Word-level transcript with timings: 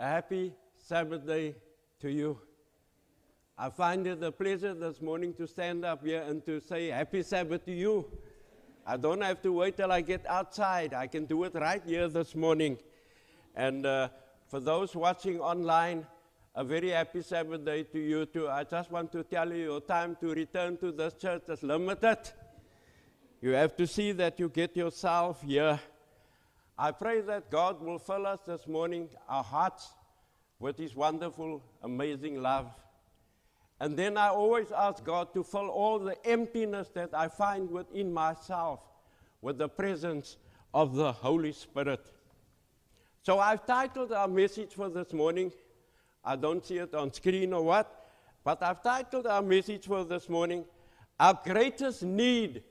A 0.00 0.06
happy 0.06 0.54
Sabbath 0.76 1.26
day 1.26 1.56
to 1.98 2.08
you. 2.08 2.38
I 3.58 3.68
find 3.68 4.06
it 4.06 4.22
a 4.22 4.30
pleasure 4.30 4.72
this 4.72 5.02
morning 5.02 5.34
to 5.34 5.48
stand 5.48 5.84
up 5.84 6.04
here 6.04 6.22
and 6.22 6.44
to 6.46 6.60
say 6.60 6.86
happy 6.86 7.24
Sabbath 7.24 7.64
to 7.64 7.72
you. 7.72 8.06
I 8.86 8.96
don't 8.96 9.20
have 9.22 9.42
to 9.42 9.52
wait 9.52 9.76
till 9.76 9.90
I 9.90 10.02
get 10.02 10.24
outside. 10.28 10.94
I 10.94 11.08
can 11.08 11.24
do 11.24 11.42
it 11.42 11.54
right 11.54 11.82
here 11.84 12.06
this 12.06 12.36
morning. 12.36 12.78
And 13.56 13.84
uh, 13.84 14.10
for 14.46 14.60
those 14.60 14.94
watching 14.94 15.40
online, 15.40 16.06
a 16.54 16.62
very 16.62 16.90
happy 16.90 17.20
Sabbath 17.20 17.64
day 17.64 17.82
to 17.82 17.98
you 17.98 18.24
too. 18.26 18.48
I 18.48 18.62
just 18.62 18.92
want 18.92 19.10
to 19.10 19.24
tell 19.24 19.52
you 19.52 19.64
your 19.64 19.80
time 19.80 20.16
to 20.20 20.28
return 20.28 20.76
to 20.76 20.92
this 20.92 21.14
church 21.14 21.42
is 21.48 21.64
limited. 21.64 22.18
You 23.40 23.50
have 23.50 23.76
to 23.76 23.86
see 23.88 24.12
that 24.12 24.38
you 24.38 24.48
get 24.48 24.76
yourself 24.76 25.42
here. 25.42 25.80
I 26.78 26.92
pray 26.92 27.20
that 27.22 27.50
God 27.50 27.82
will 27.82 27.98
fill 27.98 28.24
us 28.24 28.40
this 28.46 28.68
morning, 28.68 29.08
our 29.28 29.42
hearts, 29.42 29.90
with 30.60 30.78
His 30.78 30.94
wonderful, 30.94 31.60
amazing 31.82 32.40
love. 32.40 32.70
And 33.80 33.96
then 33.96 34.16
I 34.16 34.28
always 34.28 34.70
ask 34.70 35.02
God 35.04 35.32
to 35.34 35.42
fill 35.42 35.68
all 35.68 35.98
the 35.98 36.16
emptiness 36.24 36.88
that 36.94 37.10
I 37.12 37.26
find 37.26 37.68
within 37.68 38.12
myself 38.12 38.80
with 39.42 39.58
the 39.58 39.68
presence 39.68 40.36
of 40.72 40.94
the 40.94 41.10
Holy 41.10 41.52
Spirit. 41.52 42.12
So 43.22 43.40
I've 43.40 43.66
titled 43.66 44.12
our 44.12 44.28
message 44.28 44.74
for 44.74 44.88
this 44.88 45.12
morning. 45.12 45.52
I 46.24 46.36
don't 46.36 46.64
see 46.64 46.78
it 46.78 46.94
on 46.94 47.12
screen 47.12 47.52
or 47.52 47.62
what, 47.62 48.08
but 48.44 48.62
I've 48.62 48.82
titled 48.82 49.26
our 49.26 49.42
message 49.42 49.86
for 49.86 50.04
this 50.04 50.28
morning, 50.28 50.64
Our 51.18 51.38
Greatest 51.44 52.04
Need 52.04 52.62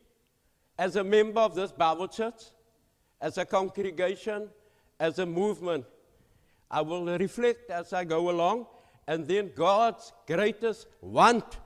as 0.79 0.95
a 0.95 1.03
member 1.03 1.41
of 1.41 1.55
this 1.55 1.71
Bible 1.71 2.07
church, 2.07 2.43
as 3.21 3.37
a 3.37 3.45
congregation, 3.45 4.49
as 4.99 5.19
a 5.19 5.25
movement. 5.25 5.85
I 6.69 6.81
will 6.81 7.05
reflect 7.17 7.69
as 7.69 7.93
I 7.93 8.03
go 8.03 8.29
along, 8.29 8.67
and 9.07 9.27
then 9.27 9.51
God's 9.55 10.11
greatest 10.25 10.87
want 11.01 11.59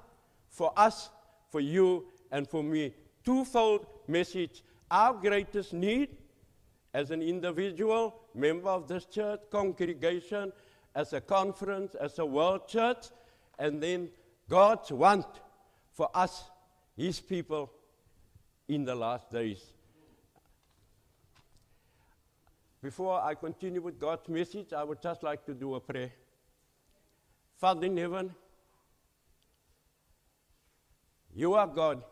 for 0.50 0.72
us, 0.78 1.10
for 1.50 1.60
you, 1.60 2.06
and 2.32 2.48
for 2.48 2.64
me. 2.64 2.94
Twofold 3.24 3.86
message. 4.08 4.64
Our 4.90 5.14
greatest 5.14 5.74
need 5.74 6.18
as 6.94 7.12
an 7.12 7.22
individual, 7.22 8.16
member 8.36 8.70
of 8.70 8.88
this 8.88 9.06
church, 9.06 9.40
congregation, 9.50 10.52
as 10.94 11.14
a 11.14 11.22
conference, 11.22 11.96
as 11.96 12.20
a 12.20 12.26
world 12.26 12.68
church, 12.68 13.06
and 13.58 13.82
then 13.82 14.10
God's 14.50 14.92
want 14.92 15.26
for 15.92 16.10
us, 16.14 16.50
His 16.98 17.20
people, 17.20 17.72
in 18.68 18.84
the 18.84 18.96
last 18.96 19.30
days. 19.30 19.74
Before 22.82 23.22
I 23.22 23.36
continue 23.36 23.82
with 23.82 24.00
God's 24.00 24.28
message, 24.28 24.74
I 24.74 24.84
would 24.84 25.02
just 25.02 25.22
like 25.22 25.46
to 25.46 25.54
do 25.54 25.76
a 25.76 25.80
prayer. 25.80 26.12
Father 27.58 27.86
in 27.86 27.96
heaven, 27.96 28.34
you 31.36 31.54
are 31.54 31.68
God. 31.68 32.04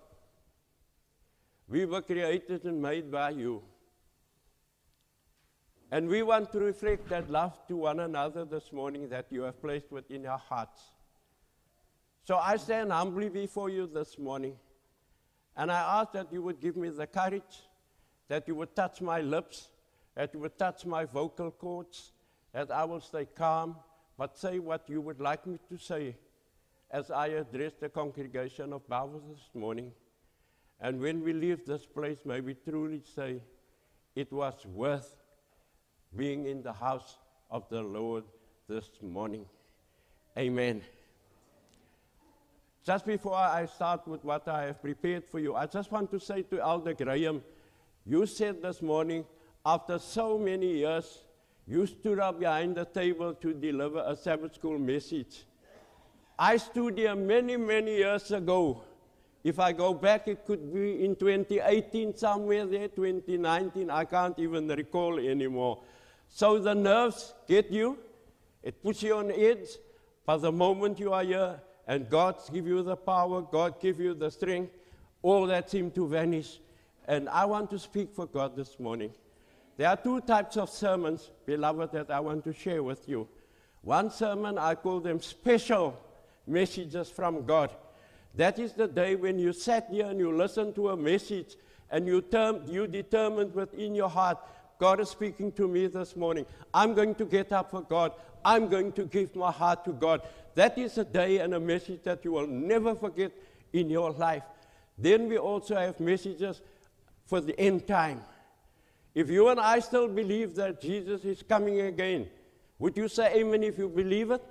We 1.68 1.86
were 1.86 2.02
created 2.02 2.66
and 2.66 2.80
made 2.82 3.12
by 3.12 3.32
you. 3.32 3.64
And 5.92 6.08
we 6.08 6.22
want 6.22 6.52
to 6.52 6.60
reflect 6.60 7.10
that 7.10 7.32
love 7.32 7.58
to 7.68 7.76
one 7.76 8.00
another 8.00 8.46
this 8.46 8.72
morning 8.72 9.10
that 9.10 9.26
you 9.32 9.42
have 9.42 9.60
placed 9.60 9.92
within 9.92 10.28
our 10.28 10.38
hearts. 10.38 10.92
So 12.26 12.38
I 12.38 12.58
stand 12.58 12.92
humbly 12.92 13.30
before 13.30 13.72
you 13.72 13.88
this 13.88 14.20
morning, 14.20 14.54
and 15.58 15.72
I 15.72 16.02
ask 16.02 16.12
that 16.12 16.32
you 16.32 16.44
would 16.44 16.60
give 16.60 16.76
me 16.78 16.90
the 16.90 17.08
courage, 17.08 17.64
that 18.28 18.48
you 18.48 18.54
would 18.54 18.76
touch 18.76 19.02
my 19.02 19.22
lips, 19.22 19.70
you 20.34 20.40
would 20.42 20.58
touch 20.58 20.86
my 20.86 21.06
vocal 21.06 21.50
cords, 21.50 22.12
that 22.54 22.72
I 22.72 22.84
will 22.84 23.00
stay 23.00 23.26
calm, 23.26 23.78
but 24.18 24.38
say 24.38 24.60
what 24.60 24.90
you 24.90 25.00
would 25.02 25.22
like 25.22 25.48
me 25.48 25.60
to 25.70 25.78
say 25.78 26.16
as 26.92 27.10
I 27.10 27.28
address 27.28 27.74
the 27.80 27.88
congregation 27.88 28.74
of 28.74 28.88
Bellville 28.90 29.22
this 29.30 29.50
morning. 29.54 29.92
And 30.82 31.00
when 31.00 31.24
we 31.24 31.34
leave 31.34 31.66
this 31.66 31.86
place, 31.86 32.18
may 32.26 32.42
we 32.42 32.56
truly 32.56 33.02
say, 33.16 33.42
it 34.16 34.32
was 34.34 34.66
worth 34.66 35.16
being 36.16 36.46
in 36.48 36.64
the 36.64 36.74
house 36.74 37.18
of 37.50 37.70
the 37.70 37.82
Lord 37.82 38.24
this 38.68 38.90
morning. 39.02 39.46
Amen. 40.38 40.82
Just 42.84 43.06
before 43.06 43.36
I 43.36 43.66
start 43.68 44.08
with 44.08 44.24
what 44.24 44.48
I 44.48 44.64
have 44.64 44.82
prepared 44.82 45.26
for 45.26 45.40
you, 45.40 45.56
I 45.56 45.66
just 45.66 45.92
want 45.92 46.12
to 46.12 46.20
say 46.20 46.42
to 46.44 46.60
Elder 46.60 46.94
Graham, 46.94 47.44
you 48.06 48.26
said 48.26 48.62
this 48.62 48.82
morning, 48.82 49.26
after 49.66 50.00
so 50.00 50.38
many 50.38 50.78
years, 50.78 51.24
you 51.68 51.86
stood 51.86 52.20
up 52.20 52.40
behind 52.40 52.76
the 52.76 52.86
table 52.86 53.34
to 53.36 53.54
deliver 53.54 54.04
a 54.06 54.16
Sabbath 54.16 54.56
school 54.56 54.80
message. 54.80 55.44
I 56.38 56.58
stood 56.58 56.98
here 56.98 57.16
many, 57.16 57.58
many 57.58 57.98
years 57.98 58.32
ago. 58.32 58.82
If 59.44 59.60
I 59.60 59.72
go 59.72 59.94
back, 59.94 60.28
it 60.28 60.46
could 60.46 60.74
be 60.74 61.04
in 61.04 61.16
2018, 61.16 62.16
somewhere 62.16 62.66
there, 62.66 62.88
2019, 62.88 63.90
I 63.90 64.06
can't 64.06 64.38
even 64.40 64.68
recall 64.68 65.20
anymore. 65.20 65.82
So 66.28 66.60
the 66.60 66.74
nerves 66.74 67.34
get 67.48 67.72
you, 67.72 67.98
it 68.64 68.82
puts 68.84 69.04
you 69.04 69.16
on 69.16 69.32
edge, 69.32 69.68
but 70.26 70.38
the 70.38 70.52
moment 70.52 71.00
you 71.00 71.14
are 71.14 71.24
here 71.24 71.60
and 71.88 72.10
God 72.10 72.36
give 72.54 72.68
you 72.68 72.84
the 72.84 72.96
power, 72.96 73.42
God 73.42 73.82
give 73.82 74.00
you 74.00 74.14
the 74.14 74.30
strength, 74.30 74.72
all 75.22 75.46
that 75.48 75.70
seems 75.70 75.94
to 75.96 76.08
vanish. 76.08 76.60
And 77.08 77.28
I 77.30 77.46
want 77.46 77.70
to 77.72 77.80
speak 77.80 78.14
for 78.14 78.28
God 78.28 78.56
this 78.56 78.80
morning. 78.80 79.12
There 79.80 79.88
are 79.88 79.96
two 79.96 80.20
types 80.20 80.58
of 80.58 80.70
sermons, 80.70 81.30
beloved, 81.46 81.94
that 81.94 82.12
I 82.12 82.20
want 82.20 82.44
to 82.44 82.52
share 82.52 82.84
with 82.84 83.08
you. 83.08 83.30
One 83.82 84.12
sermon, 84.12 84.58
I 84.58 84.76
call 84.76 85.00
them 85.00 85.22
special 85.22 85.98
messages 86.46 87.10
from 87.10 87.46
God. 87.46 87.72
That 88.36 88.60
is 88.60 88.74
the 88.74 88.90
day 88.90 89.16
when 89.16 89.40
you 89.40 89.54
sat 89.54 89.88
here 89.90 90.08
and 90.08 90.20
you 90.20 90.36
listened 90.36 90.76
to 90.76 90.90
a 90.90 90.98
message 90.98 91.56
and 91.90 92.06
you, 92.06 92.20
term, 92.20 92.64
you 92.68 92.88
determined 92.88 93.56
within 93.56 93.96
your 93.96 94.10
heart 94.10 94.40
God 94.80 95.02
is 95.02 95.10
speaking 95.10 95.52
to 95.54 95.68
me 95.68 95.88
this 95.88 96.16
morning. 96.16 96.46
I'm 96.74 96.94
going 96.94 97.14
to 97.16 97.26
get 97.26 97.52
up 97.52 97.72
for 97.72 97.82
God. 97.82 98.14
I'm 98.44 98.70
going 98.70 98.94
to 98.94 99.04
give 99.04 99.36
my 99.36 99.52
heart 99.52 99.84
to 99.86 99.92
God. 99.92 100.22
That 100.56 100.78
is 100.78 100.98
a 100.98 101.04
day 101.04 101.40
and 101.40 101.54
a 101.54 101.60
message 101.60 102.04
that 102.04 102.24
you 102.24 102.32
will 102.32 102.48
never 102.48 102.96
forget 102.96 103.34
in 103.74 103.90
your 103.90 104.12
life. 104.12 104.44
Then 104.98 105.28
we 105.28 105.38
also 105.38 105.76
have 105.76 106.00
messages 106.00 106.62
for 107.26 107.42
the 107.42 107.58
end 107.60 107.88
time. 107.88 108.22
If 109.20 109.30
you 109.30 109.50
and 109.50 109.60
I 109.60 109.80
still 109.80 110.08
believe 110.08 110.56
that 110.56 110.80
Jesus 110.80 111.26
is 111.26 111.44
coming 111.44 111.82
again, 111.82 112.30
would 112.78 112.96
you 112.96 113.10
say 113.10 113.34
amen 113.40 113.64
if 113.64 113.78
you 113.78 113.90
believe 113.90 114.32
it? 114.32 114.42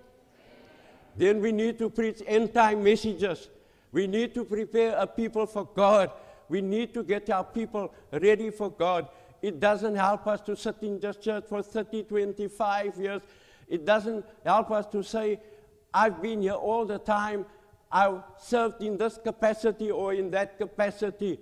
Then 1.17 1.41
we 1.41 1.53
need 1.53 1.79
to 1.79 1.89
preach 1.89 2.21
end 2.27 2.53
time 2.53 2.85
messages. 2.85 3.49
We 3.93 4.07
need 4.07 4.35
to 4.35 4.45
prepare 4.45 4.95
a 4.99 5.07
people 5.07 5.47
for 5.47 5.65
God. 5.65 6.11
We 6.51 6.61
need 6.61 6.93
to 6.93 7.03
get 7.03 7.31
our 7.31 7.45
people 7.45 7.95
ready 8.13 8.51
for 8.51 8.71
God. 8.71 9.09
It 9.41 9.59
doesn't 9.59 9.95
help 9.95 10.27
us 10.27 10.43
to 10.43 10.55
sit 10.55 10.77
in 10.83 11.01
this 11.01 11.17
church 11.17 11.45
for 11.49 11.63
30, 11.63 12.03
25 12.03 12.99
years. 12.99 13.23
It 13.71 13.87
doesn't 13.87 14.23
help 14.45 14.71
us 14.71 14.85
to 14.89 15.03
say, 15.03 15.41
I've 15.95 16.21
been 16.21 16.43
here 16.43 16.61
all 16.69 16.85
the 16.85 16.99
time. 16.99 17.47
I've 17.91 18.21
served 18.39 18.83
in 18.83 18.99
this 18.99 19.17
capacity 19.17 19.91
or 19.91 20.13
in 20.13 20.31
that 20.33 20.59
capacity. 20.59 21.39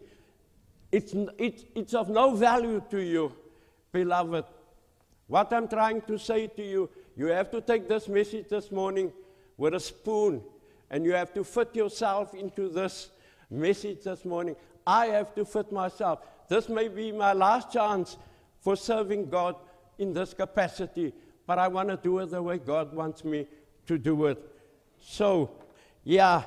It's, 0.96 1.14
it's, 1.36 1.64
it's 1.74 1.92
of 1.92 2.08
no 2.08 2.34
value 2.34 2.82
to 2.90 3.02
you, 3.02 3.30
beloved. 3.92 4.46
What 5.26 5.52
I'm 5.52 5.68
trying 5.68 6.00
to 6.02 6.18
say 6.18 6.46
to 6.46 6.62
you, 6.62 6.88
you 7.18 7.26
have 7.26 7.50
to 7.50 7.60
take 7.60 7.86
this 7.86 8.08
message 8.08 8.48
this 8.48 8.72
morning 8.72 9.12
with 9.58 9.74
a 9.74 9.80
spoon 9.80 10.40
and 10.90 11.04
you 11.04 11.12
have 11.12 11.34
to 11.34 11.44
fit 11.44 11.76
yourself 11.76 12.32
into 12.32 12.70
this 12.70 13.10
message 13.50 14.04
this 14.04 14.24
morning. 14.24 14.56
I 14.86 15.08
have 15.08 15.34
to 15.34 15.44
fit 15.44 15.70
myself. 15.70 16.20
This 16.48 16.66
may 16.70 16.88
be 16.88 17.12
my 17.12 17.34
last 17.34 17.70
chance 17.70 18.16
for 18.60 18.74
serving 18.74 19.28
God 19.28 19.56
in 19.98 20.14
this 20.14 20.32
capacity, 20.32 21.12
but 21.46 21.58
I 21.58 21.68
want 21.68 21.90
to 21.90 21.98
do 21.98 22.20
it 22.20 22.30
the 22.30 22.42
way 22.42 22.56
God 22.56 22.94
wants 22.94 23.22
me 23.22 23.46
to 23.86 23.98
do 23.98 24.24
it. 24.24 24.42
So, 24.98 25.50
yeah, 26.04 26.44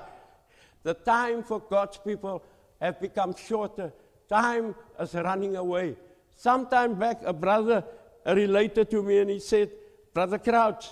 the 0.82 0.96
time 0.96 1.44
for 1.44 1.60
God's 1.60 1.98
people 1.98 2.42
have 2.82 3.00
become 3.00 3.36
shorter. 3.36 3.94
Time 4.30 4.76
is 5.00 5.14
running 5.16 5.56
away. 5.56 5.96
Sometime 6.36 6.96
back, 6.96 7.22
a 7.26 7.34
brother 7.34 7.84
related 8.26 8.90
to 8.92 9.02
me 9.02 9.18
and 9.20 9.30
he 9.30 9.40
said, 9.40 9.72
Brother 10.14 10.38
Crouch, 10.38 10.86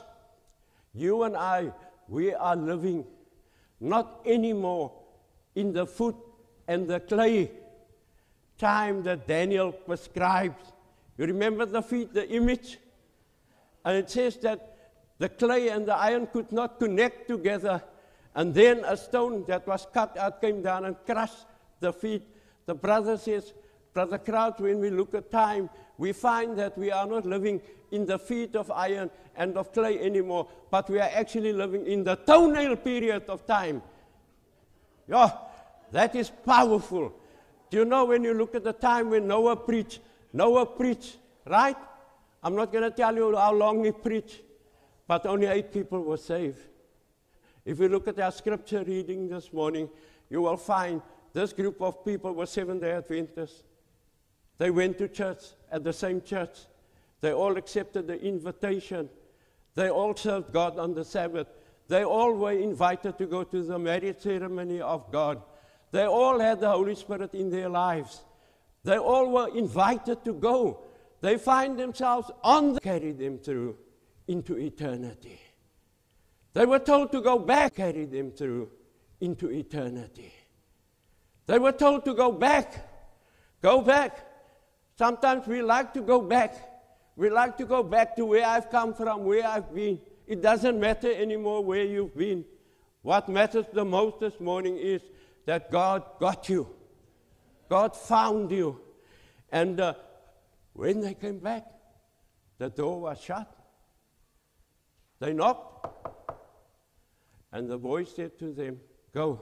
you 0.93 1.23
and 1.23 1.37
I, 1.37 1.71
we 2.07 2.33
are 2.33 2.55
living 2.55 3.05
not 3.79 4.21
anymore 4.25 4.91
in 5.55 5.71
the 5.71 5.85
foot 5.85 6.15
and 6.67 6.87
the 6.87 6.99
clay 6.99 7.51
time 8.57 9.03
that 9.03 9.27
Daniel 9.27 9.71
prescribes. 9.71 10.73
You 11.17 11.25
remember 11.25 11.65
the 11.65 11.81
feet, 11.81 12.13
the 12.13 12.27
image? 12.29 12.79
And 13.85 13.97
it 13.97 14.09
says 14.09 14.37
that 14.37 14.77
the 15.19 15.29
clay 15.29 15.69
and 15.69 15.85
the 15.85 15.95
iron 15.95 16.27
could 16.27 16.51
not 16.51 16.79
connect 16.79 17.27
together. 17.27 17.81
And 18.35 18.53
then 18.53 18.83
a 18.85 18.97
stone 18.97 19.45
that 19.47 19.65
was 19.67 19.87
cut 19.93 20.17
out 20.17 20.41
came 20.41 20.61
down 20.61 20.85
and 20.85 20.95
crushed 21.05 21.45
the 21.79 21.93
feet. 21.93 22.23
The 22.67 22.75
brother 22.75 23.17
says, 23.17 23.53
Brother 23.93 24.19
Crouch, 24.19 24.59
when 24.59 24.79
we 24.79 24.91
look 24.91 25.15
at 25.15 25.31
time, 25.31 25.71
we 25.97 26.11
find 26.11 26.55
that 26.59 26.77
we 26.77 26.91
are 26.91 27.07
not 27.07 27.25
living 27.25 27.59
in 27.89 28.05
the 28.05 28.19
feet 28.19 28.55
of 28.55 28.69
iron 28.69 29.09
and 29.35 29.57
of 29.57 29.73
clay 29.73 29.99
anymore, 29.99 30.47
but 30.69 30.87
we 30.89 30.99
are 30.99 31.09
actually 31.11 31.53
living 31.53 31.87
in 31.87 32.03
the 32.03 32.15
toenail 32.15 32.75
period 32.75 33.23
of 33.29 33.47
time. 33.47 33.81
Yeah, 35.07 35.31
that 35.91 36.13
is 36.15 36.29
powerful. 36.29 37.13
Do 37.69 37.77
you 37.77 37.85
know 37.85 38.05
when 38.05 38.23
you 38.23 38.33
look 38.33 38.53
at 38.53 38.63
the 38.63 38.73
time 38.73 39.09
when 39.09 39.27
Noah 39.27 39.55
preached? 39.55 40.01
Noah 40.33 40.65
preached, 40.65 41.17
right? 41.47 41.77
I'm 42.43 42.55
not 42.55 42.71
going 42.71 42.83
to 42.83 42.91
tell 42.91 43.15
you 43.15 43.35
how 43.35 43.53
long 43.53 43.83
he 43.83 43.91
preached, 43.91 44.41
but 45.07 45.25
only 45.25 45.47
eight 45.47 45.71
people 45.71 46.03
were 46.03 46.17
saved. 46.17 46.59
If 47.65 47.79
you 47.79 47.89
look 47.89 48.07
at 48.07 48.19
our 48.19 48.31
scripture 48.31 48.83
reading 48.83 49.29
this 49.29 49.51
morning, 49.51 49.89
you 50.29 50.41
will 50.41 50.57
find 50.57 51.01
this 51.37 51.53
group 51.53 51.79
of 51.83 52.03
people 52.03 52.33
were 52.33 52.47
Seventh 52.47 52.81
day 52.81 52.93
Adventists. 52.93 53.61
They 54.57 54.71
went 54.71 54.97
to 54.97 55.07
church 55.07 55.43
at 55.71 55.83
the 55.83 55.93
same 55.93 56.19
church. 56.19 56.57
They 57.21 57.31
all 57.31 57.57
accepted 57.57 58.07
the 58.07 58.19
invitation. 58.19 59.07
They 59.75 59.91
all 59.91 60.15
served 60.15 60.51
God 60.51 60.79
on 60.79 60.95
the 60.95 61.05
Sabbath. 61.05 61.45
They 61.89 62.03
all 62.03 62.33
were 62.33 62.53
invited 62.53 63.19
to 63.19 63.27
go 63.27 63.43
to 63.43 63.61
the 63.61 63.77
marriage 63.77 64.21
ceremony 64.21 64.81
of 64.81 65.11
God. 65.11 65.43
They 65.91 66.05
all 66.05 66.39
had 66.39 66.59
the 66.59 66.71
Holy 66.71 66.95
Spirit 66.95 67.35
in 67.35 67.51
their 67.51 67.69
lives. 67.69 68.23
They 68.83 68.97
all 68.97 69.29
were 69.29 69.55
invited 69.55 70.25
to 70.25 70.33
go. 70.33 70.85
They 71.21 71.37
find 71.37 71.77
themselves 71.77 72.31
on 72.43 72.73
the 72.73 72.79
carry 72.79 73.11
them 73.11 73.37
through 73.37 73.77
into 74.27 74.57
eternity. 74.57 75.39
They 76.53 76.65
were 76.65 76.79
told 76.79 77.11
to 77.11 77.21
go 77.21 77.37
back, 77.37 77.75
carry 77.75 78.05
them 78.05 78.31
through 78.31 78.71
into 79.21 79.51
eternity. 79.51 80.33
They 81.47 81.57
were 81.57 81.71
told 81.71 82.03
to 82.05 82.13
go 82.13 82.31
back, 82.31 82.85
go 83.61 83.81
back. 83.81 84.19
Sometimes 84.97 85.47
we 85.47 85.61
like 85.61 85.93
to 85.93 86.01
go 86.01 86.21
back. 86.21 86.55
We 87.15 87.29
like 87.29 87.57
to 87.57 87.65
go 87.65 87.81
back 87.83 88.15
to 88.17 88.25
where 88.25 88.45
I've 88.45 88.69
come 88.69 88.93
from, 88.93 89.23
where 89.23 89.47
I've 89.47 89.73
been. 89.73 89.99
It 90.27 90.41
doesn't 90.41 90.79
matter 90.79 91.11
anymore 91.11 91.63
where 91.63 91.85
you've 91.85 92.15
been. 92.15 92.43
What 93.01 93.29
matters 93.29 93.65
the 93.71 93.85
most 93.85 94.19
this 94.19 94.39
morning 94.39 94.77
is 94.77 95.01
that 95.45 95.71
God 95.71 96.03
got 96.19 96.49
you. 96.49 96.67
God 97.69 97.95
found 97.95 98.51
you. 98.51 98.81
And 99.49 99.79
uh, 99.79 99.93
when 100.73 100.99
they 100.99 101.13
came 101.13 101.39
back, 101.39 101.65
the 102.57 102.69
door 102.69 102.99
was 103.01 103.21
shut. 103.21 103.53
They 105.19 105.33
knocked, 105.33 105.87
and 107.51 107.69
the 107.69 107.77
voice 107.77 108.13
said 108.15 108.37
to 108.39 108.53
them, 108.53 108.79
Go. 109.13 109.41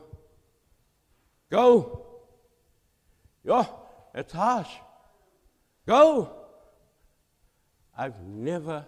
Go. 1.55 2.05
Yeah, 3.45 3.65
it's 4.13 4.33
harsh. 4.33 4.73
Go. 5.87 6.29
I've 7.97 8.19
never, 8.21 8.85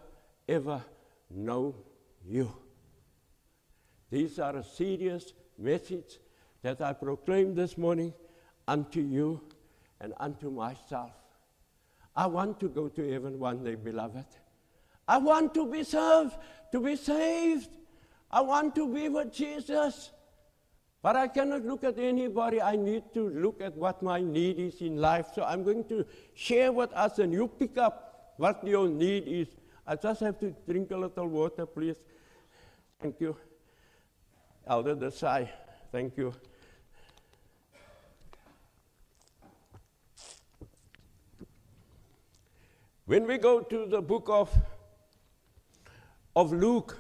ever 0.49 0.83
known 1.29 1.75
you. 2.25 2.51
These 4.11 4.37
are 4.39 4.57
a 4.57 4.63
serious 4.65 5.31
message 5.57 6.19
that 6.61 6.81
I 6.81 6.91
proclaim 6.91 7.55
this 7.55 7.77
morning 7.77 8.13
unto 8.67 8.99
you 8.99 9.43
and 10.01 10.13
unto 10.17 10.51
myself. 10.51 11.13
I 12.13 12.25
want 12.25 12.59
to 12.59 12.67
go 12.67 12.89
to 12.89 13.11
heaven 13.13 13.39
one 13.39 13.63
day, 13.63 13.75
beloved. 13.75 14.25
I 15.07 15.19
want 15.19 15.53
to 15.53 15.71
be 15.71 15.85
served, 15.85 16.35
to 16.73 16.81
be 16.81 16.97
saved. 16.97 17.69
I 18.29 18.41
want 18.41 18.75
to 18.75 18.93
be 18.93 19.07
with 19.07 19.31
Jesus. 19.31 20.11
But 21.01 21.15
I 21.15 21.27
cannot 21.27 21.63
look 21.63 21.83
at 21.83 21.99
anybody. 21.99 22.61
I 22.61 22.75
need 22.75 23.03
to 23.13 23.29
look 23.29 23.61
at 23.61 23.75
what 23.77 24.01
my 24.01 24.19
need 24.19 24.59
is 24.59 24.81
in 24.81 24.97
life. 24.97 25.27
So 25.33 25.44
I'm 25.44 25.63
going 25.63 25.85
to 25.85 26.05
share 26.33 26.71
with 26.71 26.91
us, 26.94 27.19
and 27.19 27.31
you 27.31 27.47
pick 27.47 27.77
up 27.77 28.33
what 28.38 28.65
your 28.65 28.88
need 28.88 29.27
is. 29.27 29.47
I 29.85 29.95
just 29.95 30.21
have 30.21 30.39
to 30.39 30.53
drink 30.67 30.91
a 30.91 30.97
little 30.97 31.27
water, 31.27 31.65
please. 31.65 31.95
Thank 32.99 33.21
you. 33.21 33.38
Elder 34.65 34.95
Desai, 34.95 35.47
thank 35.91 36.17
you. 36.17 36.33
When 43.05 43.25
we 43.25 43.38
go 43.38 43.61
to 43.61 43.85
the 43.85 44.01
book 44.01 44.27
of, 44.27 44.53
of 46.35 46.51
Luke, 46.51 46.97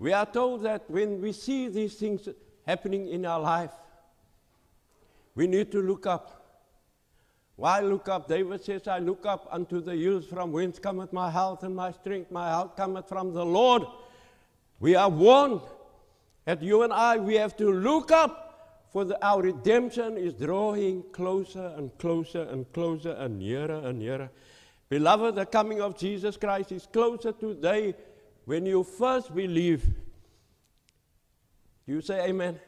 we 0.00 0.12
are 0.12 0.26
told 0.26 0.64
that 0.64 0.90
when 0.90 1.20
we 1.20 1.30
see 1.32 1.68
these 1.68 1.94
things 1.94 2.28
happening 2.66 3.08
in 3.08 3.26
our 3.26 3.40
life, 3.40 3.70
we 5.34 5.46
need 5.46 5.72
to 5.72 5.80
look 5.80 6.06
up. 6.06 6.38
Why 7.56 7.80
look 7.80 8.08
up? 8.08 8.28
David 8.28 8.64
says, 8.64 8.88
I 8.88 8.98
look 8.98 9.24
up 9.26 9.46
unto 9.50 9.80
the 9.80 9.94
hills 9.94 10.26
from 10.26 10.52
whence 10.52 10.78
cometh 10.78 11.12
my 11.12 11.30
health 11.30 11.62
and 11.62 11.76
my 11.76 11.92
strength. 11.92 12.30
My 12.30 12.48
health 12.48 12.76
cometh 12.76 13.08
from 13.08 13.32
the 13.32 13.44
Lord. 13.44 13.82
We 14.80 14.96
are 14.96 15.08
warned 15.08 15.60
that 16.44 16.62
you 16.62 16.82
and 16.82 16.92
I, 16.92 17.18
we 17.18 17.34
have 17.34 17.56
to 17.58 17.70
look 17.70 18.10
up, 18.10 18.88
for 18.92 19.04
the, 19.04 19.24
our 19.24 19.42
redemption 19.42 20.16
is 20.18 20.34
drawing 20.34 21.04
closer 21.12 21.72
and 21.76 21.96
closer 21.98 22.42
and 22.42 22.70
closer 22.72 23.12
and 23.12 23.38
nearer 23.38 23.80
and 23.86 23.98
nearer. 23.98 24.28
Beloved, 24.88 25.36
the 25.36 25.46
coming 25.46 25.80
of 25.80 25.96
Jesus 25.96 26.36
Christ 26.36 26.72
is 26.72 26.86
closer 26.92 27.32
today 27.32 27.94
when 28.44 28.66
you 28.66 28.82
first 28.82 29.34
believe. 29.34 29.86
You 31.86 32.00
say 32.00 32.28
amen. 32.28 32.58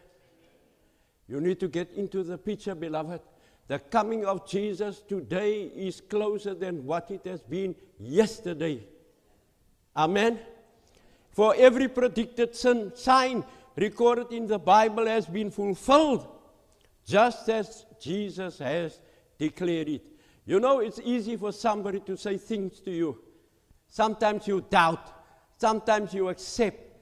You 1.29 1.41
need 1.41 1.61
to 1.61 1.69
get 1.69 1.93
into 1.93 2.23
the 2.23 2.37
picture, 2.37 2.75
beloved. 2.75 3.21
The 3.67 3.79
coming 3.79 4.27
of 4.27 4.47
Jesus 4.47 5.01
today 5.01 5.63
is 5.63 6.01
closer 6.01 6.55
than 6.55 6.85
what 6.85 7.11
it 7.11 7.25
has 7.25 7.41
been 7.43 7.75
yesterday. 7.99 8.87
Amen. 9.97 10.39
For 11.31 11.55
every 11.57 11.89
predicted 11.89 12.55
sin, 12.55 12.93
sign 12.95 13.45
recorded 13.77 14.33
in 14.33 14.47
the 14.47 14.59
Bible 14.59 15.07
has 15.07 15.27
been 15.27 15.51
fulfilled, 15.51 16.27
just 17.07 17.49
as 17.49 17.87
Jesus 18.01 18.59
has 18.59 19.01
declared 19.39 19.89
it. 19.89 20.03
You 20.45 20.61
know, 20.61 20.81
it's 20.81 21.01
easy 21.03 21.37
for 21.37 21.53
somebody 21.53 22.01
to 22.01 22.17
say 22.17 22.37
things 22.37 22.81
to 22.81 22.91
you. 22.91 23.19
Sometimes 23.89 24.47
you 24.47 24.65
doubt, 24.69 25.11
sometimes 25.57 26.13
you 26.13 26.29
accept, 26.29 26.94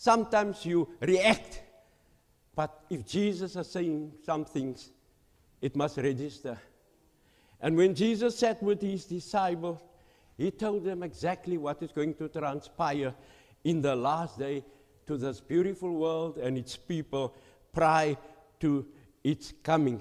sometimes 0.00 0.64
you 0.64 0.88
react. 1.00 1.60
But 2.56 2.84
if 2.88 3.06
Jesus 3.06 3.54
is 3.54 3.70
saying 3.70 4.12
some 4.24 4.46
things, 4.46 4.90
it 5.60 5.76
must 5.76 5.98
register. 5.98 6.58
And 7.60 7.76
when 7.76 7.94
Jesus 7.94 8.38
sat 8.38 8.62
with 8.62 8.80
his 8.80 9.04
disciples, 9.04 9.78
he 10.38 10.50
told 10.50 10.84
them 10.84 11.02
exactly 11.02 11.58
what 11.58 11.82
is 11.82 11.92
going 11.92 12.14
to 12.14 12.28
transpire 12.28 13.14
in 13.64 13.82
the 13.82 13.94
last 13.94 14.38
day 14.38 14.64
to 15.06 15.18
this 15.18 15.38
beautiful 15.38 15.92
world 15.92 16.38
and 16.38 16.56
its 16.56 16.76
people 16.76 17.34
prior 17.74 18.16
to 18.60 18.86
its 19.22 19.52
coming. 19.62 20.00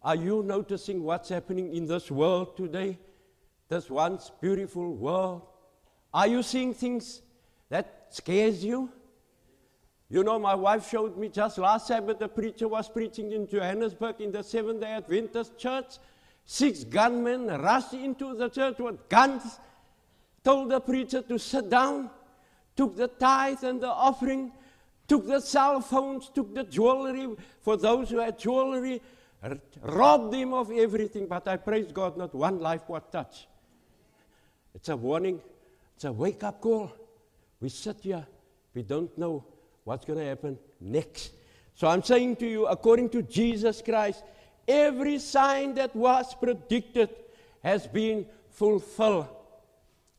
Are 0.00 0.14
you 0.14 0.44
noticing 0.44 1.02
what's 1.02 1.28
happening 1.28 1.74
in 1.74 1.86
this 1.86 2.08
world 2.08 2.56
today? 2.56 2.98
This 3.68 3.90
once 3.90 4.30
beautiful 4.40 4.94
world? 4.94 5.42
Are 6.14 6.28
you 6.28 6.44
seeing 6.44 6.72
things 6.72 7.20
that 7.68 7.97
scares 8.10 8.64
you? 8.64 8.90
You 10.10 10.24
know, 10.24 10.38
my 10.38 10.54
wife 10.54 10.88
showed 10.88 11.18
me 11.18 11.28
just 11.28 11.58
last 11.58 11.86
Sabbath, 11.86 12.18
the 12.18 12.28
preacher 12.28 12.66
was 12.66 12.88
preaching 12.88 13.32
in 13.32 13.46
Johannesburg 13.46 14.20
in 14.20 14.32
the 14.32 14.42
Seventh 14.42 14.80
day 14.80 14.92
Adventist 14.92 15.58
church. 15.58 15.98
Six 16.46 16.84
gunmen 16.84 17.46
rushed 17.46 17.92
into 17.92 18.34
the 18.34 18.48
church 18.48 18.78
with 18.78 19.06
guns, 19.10 19.60
told 20.42 20.70
the 20.70 20.80
preacher 20.80 21.20
to 21.20 21.38
sit 21.38 21.68
down, 21.68 22.08
took 22.74 22.96
the 22.96 23.08
tithe 23.08 23.62
and 23.64 23.82
the 23.82 23.88
offering, 23.88 24.50
took 25.06 25.26
the 25.26 25.40
cell 25.40 25.82
phones, 25.82 26.30
took 26.30 26.54
the 26.54 26.64
jewelry 26.64 27.36
for 27.60 27.76
those 27.76 28.08
who 28.08 28.18
had 28.18 28.38
jewelry, 28.38 29.02
robbed 29.82 30.32
them 30.32 30.54
of 30.54 30.70
everything, 30.70 31.26
but 31.26 31.46
I 31.46 31.58
praise 31.58 31.92
God, 31.92 32.16
not 32.16 32.34
one 32.34 32.60
life 32.60 32.88
was 32.88 33.02
touched. 33.12 33.46
It's 34.74 34.88
a 34.88 34.96
warning, 34.96 35.42
it's 35.96 36.04
a 36.04 36.12
wake 36.12 36.42
up 36.44 36.62
call. 36.62 36.92
We 37.60 37.68
sit 37.68 38.00
here, 38.00 38.26
we 38.74 38.82
don't 38.82 39.16
know 39.18 39.44
what's 39.84 40.04
going 40.04 40.18
to 40.18 40.24
happen 40.24 40.58
next. 40.80 41.32
So 41.74 41.88
I'm 41.88 42.02
saying 42.02 42.36
to 42.36 42.46
you, 42.46 42.66
according 42.66 43.10
to 43.10 43.22
Jesus 43.22 43.82
Christ, 43.82 44.22
every 44.66 45.18
sign 45.18 45.74
that 45.74 45.94
was 45.94 46.34
predicted 46.34 47.10
has 47.62 47.86
been 47.86 48.26
fulfilled, 48.50 49.28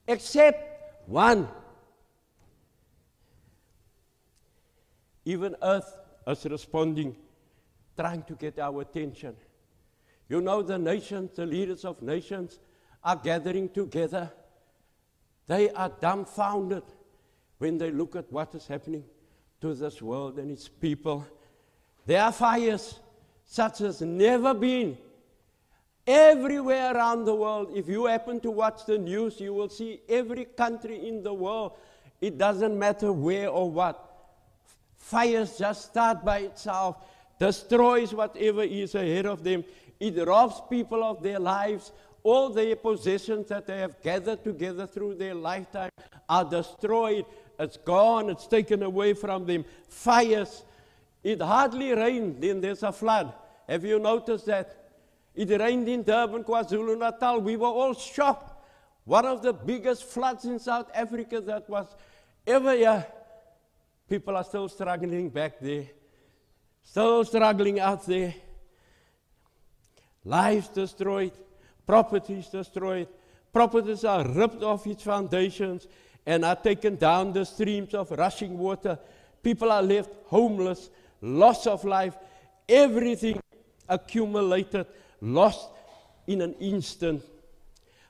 except 0.07 1.07
one. 1.07 1.47
Even 5.25 5.55
earth 5.61 5.97
is 6.27 6.45
responding 6.45 7.15
trying 7.97 8.23
to 8.23 8.33
get 8.33 8.57
our 8.59 8.81
attention. 8.81 9.35
You 10.29 10.41
know, 10.41 10.61
the 10.61 10.77
nations, 10.77 11.31
the 11.35 11.45
leaders 11.45 11.85
of 11.85 12.01
nations, 12.01 12.59
are 13.03 13.15
gathering 13.15 13.69
together. 13.69 14.31
They 15.47 15.69
are 15.71 15.89
dumbfounded 15.89 16.83
when 17.59 17.77
they 17.77 17.91
look 17.91 18.15
at 18.15 18.31
what 18.31 18.53
is 18.55 18.65
happening 18.67 19.03
to 19.61 19.73
this 19.75 20.01
world 20.01 20.39
and 20.39 20.49
its 20.51 20.67
people. 20.67 21.25
There 22.05 22.21
are 22.21 22.31
fires 22.31 22.99
such 23.45 23.81
as 23.81 24.01
never 24.01 24.53
been 24.53 24.97
Everywhere 26.09 26.95
around 26.95 27.25
the 27.25 27.35
world, 27.35 27.71
if 27.75 27.87
you 27.87 28.07
happen 28.07 28.39
to 28.39 28.49
watch 28.49 28.83
the 28.87 28.97
news, 28.97 29.39
you 29.39 29.53
will 29.53 29.69
see 29.69 30.01
every 30.09 30.45
country 30.45 31.07
in 31.07 31.21
the 31.21 31.31
world. 31.31 31.73
It 32.19 32.35
doesn't 32.35 32.79
matter 32.79 33.13
where 33.13 33.47
or 33.49 33.69
what. 33.69 34.11
Fires 34.97 35.59
just 35.59 35.91
start 35.91 36.25
by 36.25 36.39
itself, 36.39 36.97
destroys 37.39 38.11
whatever 38.11 38.63
is 38.63 38.95
ahead 38.95 39.27
of 39.27 39.43
them. 39.43 39.63
It 39.99 40.15
robs 40.25 40.59
people 40.67 41.03
of 41.03 41.21
their 41.21 41.37
lives. 41.37 41.91
All 42.23 42.49
their 42.49 42.75
possessions 42.75 43.47
that 43.49 43.67
they 43.67 43.77
have 43.77 44.01
gathered 44.01 44.43
together 44.43 44.87
through 44.87 45.13
their 45.13 45.35
lifetime 45.35 45.91
are 46.27 46.43
destroyed. 46.43 47.25
It's 47.59 47.75
gone, 47.75 48.29
it's 48.29 48.47
taken 48.47 48.83
away 48.83 49.13
from 49.13 49.45
them. 49.45 49.65
Fires. 49.89 50.63
It 51.21 51.41
hardly 51.41 51.91
rains, 51.91 52.39
then 52.39 52.61
there's 52.61 52.83
a 52.83 52.93
flood. 52.93 53.33
Have 53.67 53.83
you 53.83 53.99
noticed 53.99 54.45
that? 54.45 54.75
It 55.35 55.49
rained 55.59 55.89
in 55.89 56.03
Durban, 56.03 56.45
KwaZulu 56.45 56.97
Natal. 56.97 57.41
We 57.41 57.57
were 57.57 57.67
all 57.67 57.93
shocked. 57.93 58.55
One 59.03 59.25
of 59.25 59.41
the 59.41 59.51
biggest 59.51 60.05
floods 60.05 60.45
in 60.45 60.57
South 60.59 60.89
Africa 60.93 61.41
that 61.41 61.69
was 61.69 61.87
ever 62.47 62.73
here. 62.73 63.05
People 64.07 64.37
are 64.37 64.43
still 64.43 64.69
struggling 64.69 65.29
back 65.29 65.59
there, 65.59 65.85
still 66.83 67.25
struggling 67.25 67.79
out 67.79 68.05
there. 68.05 68.33
Lives 70.23 70.69
destroyed, 70.69 71.33
properties 71.85 72.47
destroyed. 72.47 73.07
Properties 73.51 74.03
are 74.03 74.27
ripped 74.27 74.63
off 74.63 74.85
its 74.85 75.03
foundations 75.03 75.87
and 76.29 76.45
are 76.45 76.55
taken 76.55 76.95
down 76.95 77.33
the 77.33 77.43
streams 77.43 77.95
of 77.95 78.11
rushing 78.11 78.55
water. 78.55 78.99
People 79.41 79.71
are 79.71 79.81
left 79.81 80.11
homeless, 80.27 80.91
loss 81.21 81.65
of 81.65 81.83
life, 81.83 82.15
everything 82.67 83.41
accumulated, 83.87 84.85
lost 85.21 85.69
in 86.27 86.41
an 86.41 86.53
instant. 86.59 87.23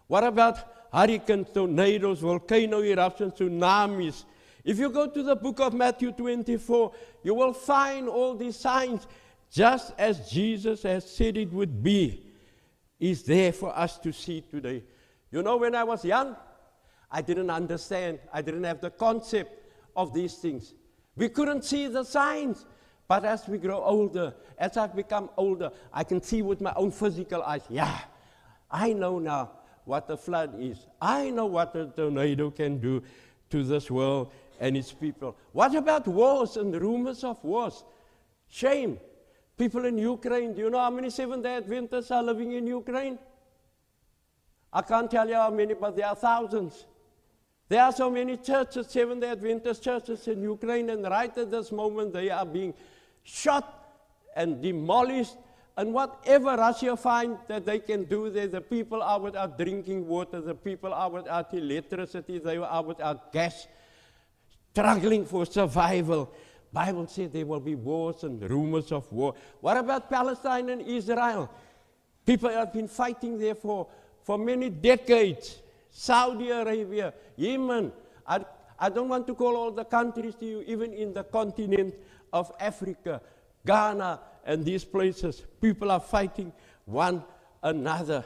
What 0.07 0.25
about 0.25 0.57
hurricanes, 0.91 1.47
tornadoes, 1.53 2.19
volcano 2.19 2.81
eruptions, 2.81 3.35
tsunamis? 3.35 4.25
If 4.65 4.79
you 4.79 4.89
go 4.89 5.07
to 5.07 5.23
the 5.23 5.37
book 5.37 5.61
of 5.61 5.73
Matthew 5.73 6.11
24, 6.11 6.91
you 7.23 7.33
will 7.33 7.53
find 7.53 8.09
all 8.09 8.35
these 8.35 8.57
signs, 8.57 9.07
just 9.49 9.93
as 9.97 10.29
Jesus 10.29 10.83
has 10.83 11.09
said 11.09 11.37
it 11.37 11.53
would 11.53 11.81
be, 11.81 12.21
is 12.99 13.23
there 13.23 13.53
for 13.53 13.73
us 13.79 13.97
to 13.99 14.11
see 14.11 14.41
today. 14.41 14.83
You 15.31 15.41
know, 15.41 15.55
when 15.55 15.73
I 15.73 15.85
was 15.85 16.03
young, 16.03 16.35
I 17.11 17.21
didn't 17.21 17.49
understand, 17.49 18.19
I 18.31 18.41
didn't 18.41 18.63
have 18.63 18.81
the 18.81 18.91
concept 18.91 19.65
of 19.95 20.13
these 20.13 20.35
things. 20.35 20.73
We 21.15 21.29
couldn't 21.29 21.63
see 21.63 21.87
the 21.87 22.03
signs. 22.03 22.65
But 23.09 23.25
as 23.25 23.47
we 23.47 23.57
grow 23.57 23.81
older, 23.81 24.35
as 24.59 24.77
I've 24.77 24.95
become 24.95 25.31
older, 25.35 25.71
I 25.91 26.03
can 26.03 26.21
see 26.21 26.43
with 26.43 26.61
my 26.61 26.71
own 26.75 26.91
physical 26.91 27.41
eyes, 27.41 27.63
yeah, 27.67 28.01
I 28.69 28.93
know 28.93 29.17
now 29.17 29.49
what 29.85 30.07
a 30.11 30.15
flood 30.15 30.61
is. 30.61 30.85
I 31.01 31.31
know 31.31 31.47
what 31.47 31.75
a 31.75 31.87
tornado 31.87 32.51
can 32.51 32.77
do 32.77 33.01
to 33.49 33.63
this 33.63 33.89
world 33.89 34.31
and 34.59 34.77
its 34.77 34.91
people. 34.91 35.35
What 35.53 35.73
about 35.73 36.07
wars 36.07 36.55
and 36.57 36.79
rumors 36.79 37.23
of 37.23 37.43
wars? 37.43 37.83
Shame. 38.47 38.99
People 39.57 39.85
in 39.85 39.97
Ukraine, 39.97 40.53
do 40.53 40.61
you 40.61 40.69
know 40.69 40.79
how 40.79 40.91
many 40.91 41.09
Seventh 41.09 41.43
day 41.43 41.55
Adventists 41.55 42.11
are 42.11 42.21
living 42.21 42.51
in 42.51 42.67
Ukraine? 42.67 43.17
I 44.71 44.83
can't 44.83 45.09
tell 45.09 45.27
you 45.27 45.33
how 45.33 45.49
many, 45.49 45.73
but 45.73 45.95
there 45.95 46.05
are 46.05 46.15
thousands. 46.15 46.85
There 47.69 47.83
are 47.83 47.91
so 47.91 48.09
many 48.09 48.35
churches, 48.37 48.87
Seventh 48.87 49.21
day 49.21 49.29
Adventist 49.29 49.83
churches 49.83 50.27
in 50.27 50.41
Ukraine, 50.41 50.89
and 50.89 51.03
right 51.03 51.37
at 51.37 51.51
this 51.51 51.71
moment 51.71 52.13
they 52.13 52.31
are 52.31 52.45
being 52.45 52.73
shot 53.23 53.65
and 54.35 54.59
demolished. 54.59 55.37
And 55.77 55.93
whatever 55.93 56.57
Russia 56.57 56.97
finds 56.97 57.39
that 57.47 57.65
they 57.67 57.77
can 57.77 58.05
do 58.05 58.31
there, 58.31 58.47
the 58.47 58.59
people 58.59 59.03
are 59.03 59.19
without 59.19 59.57
drinking 59.57 60.07
water, 60.07 60.41
the 60.41 60.55
people 60.55 60.91
are 60.93 61.09
without 61.11 61.53
electricity, 61.53 62.39
they 62.39 62.57
are 62.57 62.83
without 62.83 63.31
gas, 63.31 63.67
struggling 64.71 65.23
for 65.25 65.45
survival. 65.45 66.33
Bible 66.73 67.05
says 67.05 67.29
there 67.31 67.45
will 67.45 67.59
be 67.59 67.75
wars 67.75 68.23
and 68.23 68.41
rumors 68.49 68.91
of 68.91 69.09
war. 69.11 69.35
What 69.61 69.77
about 69.77 70.09
Palestine 70.09 70.69
and 70.69 70.81
Israel? 70.81 71.49
People 72.25 72.49
have 72.49 72.73
been 72.73 72.87
fighting 72.87 73.37
there 73.37 73.55
for, 73.55 73.87
for 74.23 74.39
many 74.39 74.69
decades. 74.69 75.61
Saudi 75.91 76.49
Arabia, 76.49 77.13
Yemen. 77.35 77.91
I, 78.27 78.45
I 78.77 78.89
don't 78.89 79.09
want 79.09 79.27
to 79.27 79.35
call 79.35 79.55
all 79.55 79.71
the 79.71 79.85
countries 79.85 80.35
to 80.35 80.45
you, 80.45 80.63
even 80.67 80.93
in 80.93 81.13
the 81.13 81.23
continent 81.23 81.95
of 82.31 82.51
Africa, 82.59 83.21
Ghana, 83.65 84.19
and 84.45 84.63
these 84.63 84.85
places. 84.85 85.43
People 85.61 85.91
are 85.91 85.99
fighting 85.99 86.51
one 86.85 87.23
another. 87.61 88.23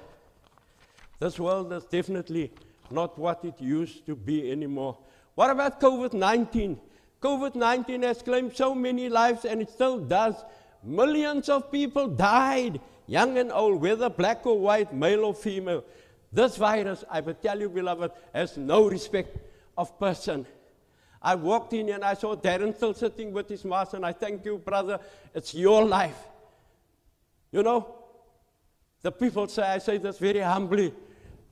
This 1.20 1.39
world 1.39 1.72
is 1.74 1.86
definitely 1.86 2.51
not 2.91 3.17
what 3.17 3.43
it 3.46 3.60
used 3.60 4.05
to 4.05 4.15
be 4.15 4.51
anymore. 4.51 4.98
What 5.36 5.50
about 5.50 5.79
COVID 5.79 6.13
19? 6.13 6.79
COVID 7.22 7.55
19 7.55 8.01
has 8.03 8.22
claimed 8.22 8.55
so 8.55 8.75
many 8.75 9.10
lives 9.10 9.46
and 9.46 9.62
it 9.62 9.70
still 9.70 10.00
does. 10.00 10.36
Millions 10.84 11.48
of 11.48 11.72
people 11.72 12.08
died, 12.08 12.79
young 13.08 13.38
and 13.38 13.51
old, 13.51 13.82
whether 13.82 14.10
black 14.10 14.46
or 14.46 14.60
white, 14.60 14.93
male 14.93 15.24
or 15.25 15.34
female. 15.34 15.84
This 16.33 16.57
virus, 16.57 17.03
I 17.09 17.19
will 17.19 17.35
tell 17.35 17.59
you, 17.59 17.69
beloved, 17.69 18.11
has 18.33 18.57
no 18.57 18.89
respect 18.89 19.37
of 19.77 19.97
person. 19.99 20.47
I 21.21 21.35
walked 21.35 21.73
in 21.73 21.89
and 21.89 22.03
I 22.03 22.15
saw 22.15 22.35
Darren 22.35 22.75
still 22.75 22.93
sitting 22.95 23.31
with 23.31 23.47
his 23.47 23.63
mask, 23.63 23.93
and 23.93 24.05
I 24.05 24.11
thank 24.11 24.43
you, 24.43 24.57
brother. 24.57 24.99
It's 25.33 25.53
your 25.53 25.85
life. 25.85 26.17
You 27.51 27.61
know, 27.61 27.95
the 29.03 29.11
people 29.11 29.47
say, 29.47 29.61
I 29.61 29.77
say 29.77 29.99
this 29.99 30.17
very 30.17 30.39
humbly, 30.39 30.91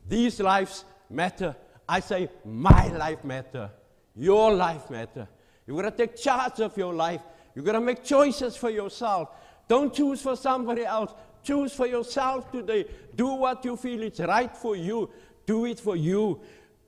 these 0.08 0.40
lives 0.40 0.84
matter. 1.08 1.54
I 1.88 2.00
say, 2.00 2.28
my 2.44 2.88
life 2.88 3.22
matter. 3.24 3.70
Your 4.16 4.52
life 4.52 4.90
matter. 4.90 5.28
You've 5.66 5.76
got 5.76 5.96
to 5.96 6.06
take 6.06 6.16
charge 6.16 6.60
of 6.60 6.76
your 6.76 6.92
life. 6.92 7.20
You've 7.54 7.64
got 7.64 7.72
to 7.72 7.80
make 7.80 8.02
choices 8.02 8.56
for 8.56 8.68
yourself. 8.68 9.28
Don't 9.68 9.94
choose 9.94 10.20
for 10.20 10.36
somebody 10.36 10.84
else. 10.84 11.12
Choose 11.42 11.74
for 11.74 11.86
yourself 11.86 12.50
today. 12.52 12.86
Do 13.14 13.34
what 13.34 13.64
you 13.64 13.76
feel 13.76 14.02
is 14.02 14.20
right 14.20 14.56
for 14.56 14.76
you. 14.76 15.10
Do 15.44 15.66
it 15.66 15.80
for 15.80 15.96
you 15.96 16.40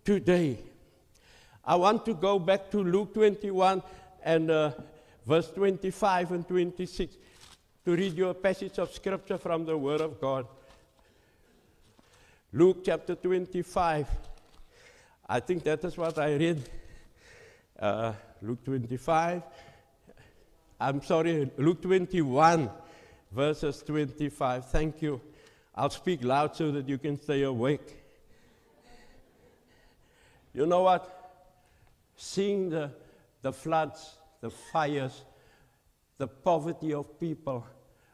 today. 0.05 0.59
I 1.65 1.77
want 1.77 2.05
to 2.07 2.15
go 2.15 2.39
back 2.39 2.71
to 2.71 2.85
Luke 2.85 3.15
21 3.15 3.83
and 4.23 4.51
uh, 4.51 4.73
verse 5.27 5.51
25 5.51 6.33
and 6.33 6.47
26 6.47 7.17
to 7.85 7.97
read 7.97 8.17
you 8.17 8.29
a 8.29 8.35
passage 8.35 8.79
of 8.79 8.93
scripture 8.93 9.39
from 9.39 9.65
the 9.65 9.77
Word 9.77 10.01
of 10.01 10.21
God. 10.21 10.47
Luke 12.53 12.79
chapter 12.85 13.15
25. 13.15 14.09
I 15.29 15.41
think 15.41 15.65
that 15.65 15.83
is 15.85 15.97
what 15.97 16.19
I 16.19 16.35
read. 16.35 16.63
Uh, 17.79 18.13
Luke 18.41 18.65
25. 18.65 19.43
I'm 20.81 21.03
sorry, 21.03 21.51
Luke 21.57 21.83
21, 21.83 22.71
verses 23.35 23.83
25. 23.83 24.67
Thank 24.67 25.03
you. 25.03 25.21
I'll 25.75 25.91
speak 25.91 26.23
loud 26.23 26.55
so 26.55 26.71
that 26.71 26.89
you 26.89 26.99
can 26.99 27.21
stay 27.21 27.43
awake. 27.43 28.05
You 30.53 30.67
know 30.67 30.83
what? 30.83 31.15
seeing 32.17 32.71
the, 32.71 32.91
the 33.43 33.53
floods, 33.53 34.19
the 34.41 34.51
fires, 34.51 35.25
the 36.19 36.29
poverty 36.29 36.95
of 36.95 37.19
people. 37.19 37.67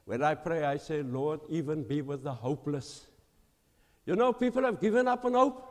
When 0.04 0.22
I 0.22 0.34
pray, 0.34 0.64
I 0.64 0.76
say, 0.78 1.02
Lord, 1.02 1.40
even 1.48 1.82
be 1.84 2.02
with 2.02 2.24
the 2.24 2.32
hopeless. 2.32 3.06
You 4.06 4.16
know, 4.16 4.32
people 4.32 4.64
have 4.64 4.80
given 4.80 5.06
up 5.06 5.24
on 5.24 5.34
hope. 5.34 5.66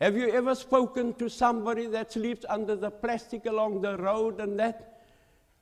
Have 0.00 0.16
you 0.16 0.30
ever 0.30 0.54
spoken 0.54 1.12
to 1.14 1.28
somebody 1.28 1.86
that 1.86 2.12
sleeps 2.12 2.44
under 2.48 2.76
the 2.76 2.90
plastic 2.90 3.46
along 3.46 3.82
the 3.82 3.96
road 3.96 4.40
and 4.40 4.58
that? 4.58 4.97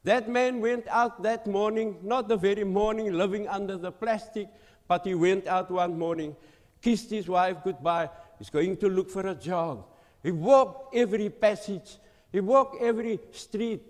That 0.06 0.28
man 0.28 0.60
went 0.60 0.86
out 0.86 1.25
that 1.25 1.48
morning, 1.48 1.98
not 2.00 2.28
the 2.28 2.36
very 2.36 2.62
morning 2.62 3.12
living 3.12 3.48
under 3.48 3.76
the 3.76 3.90
plastic, 3.90 4.46
but 4.86 5.04
he 5.04 5.16
went 5.16 5.48
out 5.48 5.68
one 5.68 5.98
morning, 5.98 6.36
kissed 6.80 7.10
his 7.10 7.26
wife 7.26 7.56
goodbye. 7.64 8.08
He's 8.38 8.48
going 8.48 8.76
to 8.76 8.88
look 8.88 9.10
for 9.10 9.26
a 9.26 9.34
job. 9.34 9.84
He 10.22 10.30
walked 10.30 10.94
every 10.94 11.28
passage, 11.28 11.96
he 12.30 12.38
walked 12.38 12.80
every 12.80 13.18
street, 13.32 13.82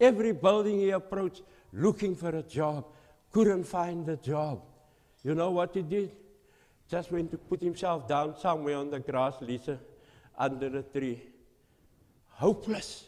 every 0.00 0.30
building 0.30 0.78
he 0.78 0.90
approached, 0.90 1.42
looking 1.72 2.14
for 2.14 2.28
a 2.28 2.44
job. 2.44 2.84
Couldn't 3.32 3.64
find 3.64 4.06
the 4.06 4.18
job. 4.18 4.62
You 5.24 5.34
know 5.34 5.50
what 5.50 5.74
he 5.74 5.82
did? 5.82 6.12
Just 6.88 7.10
went 7.10 7.32
to 7.32 7.38
put 7.38 7.60
himself 7.60 8.06
down 8.06 8.38
somewhere 8.38 8.76
on 8.76 8.88
the 8.88 9.00
grass, 9.00 9.34
Lisa, 9.40 9.80
under 10.38 10.78
a 10.78 10.82
tree. 10.82 11.20
Hopeless. 12.28 13.06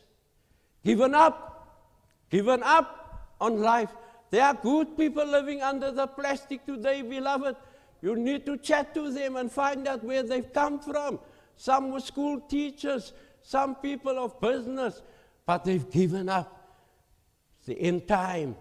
Given 0.84 1.14
up. 1.14 1.51
Given 2.32 2.62
up 2.62 3.36
on 3.38 3.60
life. 3.60 3.90
There 4.30 4.42
are 4.42 4.54
good 4.54 4.96
people 4.96 5.26
living 5.26 5.60
under 5.60 5.90
the 5.92 6.06
plastic 6.06 6.64
today, 6.64 7.02
beloved. 7.02 7.56
You 8.00 8.16
need 8.16 8.46
to 8.46 8.56
chat 8.56 8.94
to 8.94 9.12
them 9.12 9.36
and 9.36 9.52
find 9.52 9.86
out 9.86 10.02
where 10.02 10.22
they've 10.22 10.50
come 10.50 10.80
from. 10.80 11.20
Some 11.56 11.90
were 11.90 12.00
school 12.00 12.40
teachers, 12.40 13.12
some 13.42 13.74
people 13.74 14.18
of 14.18 14.40
business, 14.40 15.02
but 15.44 15.64
they've 15.64 15.88
given 15.90 16.30
up. 16.30 16.80
It's 17.58 17.66
the 17.66 17.78
end 17.78 18.08
time. 18.08 18.56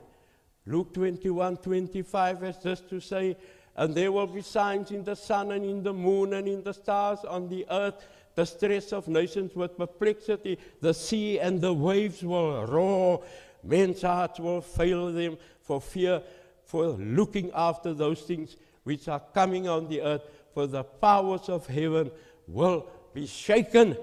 Luke 0.65 0.93
21 0.93 1.55
25 1.57 2.41
has 2.41 2.57
just 2.57 2.89
to 2.89 2.99
say, 2.99 3.37
And 3.77 3.95
there 3.95 4.11
will 4.11 4.27
be 4.27 4.41
signs 4.41 4.91
in 4.91 5.05
the 5.05 5.15
sun 5.15 5.53
and 5.53 5.63
in 5.63 5.81
the 5.81 5.93
moon 5.93 6.33
and 6.33 6.45
in 6.45 6.61
the 6.61 6.73
stars 6.73 7.19
on 7.23 7.47
the 7.47 7.65
earth, 7.71 8.05
the 8.35 8.45
stress 8.45 8.91
of 8.91 9.07
nations 9.07 9.55
with 9.55 9.77
perplexity. 9.77 10.59
The 10.81 10.93
sea 10.93 11.39
and 11.39 11.61
the 11.61 11.73
waves 11.73 12.21
will 12.21 12.65
roar. 12.65 13.23
Men's 13.63 14.01
hearts 14.01 14.39
will 14.39 14.61
fail 14.61 15.11
them 15.11 15.37
for 15.61 15.81
fear, 15.81 16.21
for 16.65 16.87
looking 16.87 17.51
after 17.53 17.93
those 17.93 18.21
things 18.21 18.55
which 18.83 19.07
are 19.07 19.21
coming 19.33 19.67
on 19.67 19.87
the 19.87 20.01
earth, 20.01 20.23
for 20.53 20.67
the 20.67 20.83
powers 20.83 21.49
of 21.49 21.67
heaven 21.67 22.11
will 22.47 22.87
be 23.13 23.25
shaken. 23.25 23.95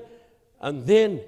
And 0.61 0.87
then, 0.87 1.21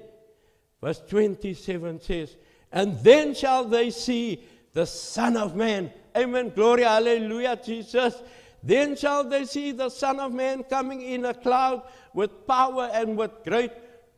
verse 0.81 1.01
27 1.07 2.01
says, 2.01 2.35
And 2.71 2.97
then 2.99 3.33
shall 3.33 3.65
they 3.65 3.89
see 3.89 4.43
the 4.73 4.85
Son 4.85 5.37
of 5.37 5.55
Man. 5.55 5.91
Amen. 6.15 6.51
Glory, 6.55 6.83
hallelujah, 6.83 7.59
Jesus. 7.63 8.21
Then 8.63 8.95
shall 8.95 9.23
they 9.23 9.45
see 9.45 9.71
the 9.71 9.89
Son 9.89 10.19
of 10.19 10.33
Man 10.33 10.63
coming 10.63 11.01
in 11.01 11.25
a 11.25 11.33
cloud 11.33 11.83
with 12.13 12.45
power 12.45 12.89
and 12.93 13.17
with 13.17 13.31
great 13.43 13.71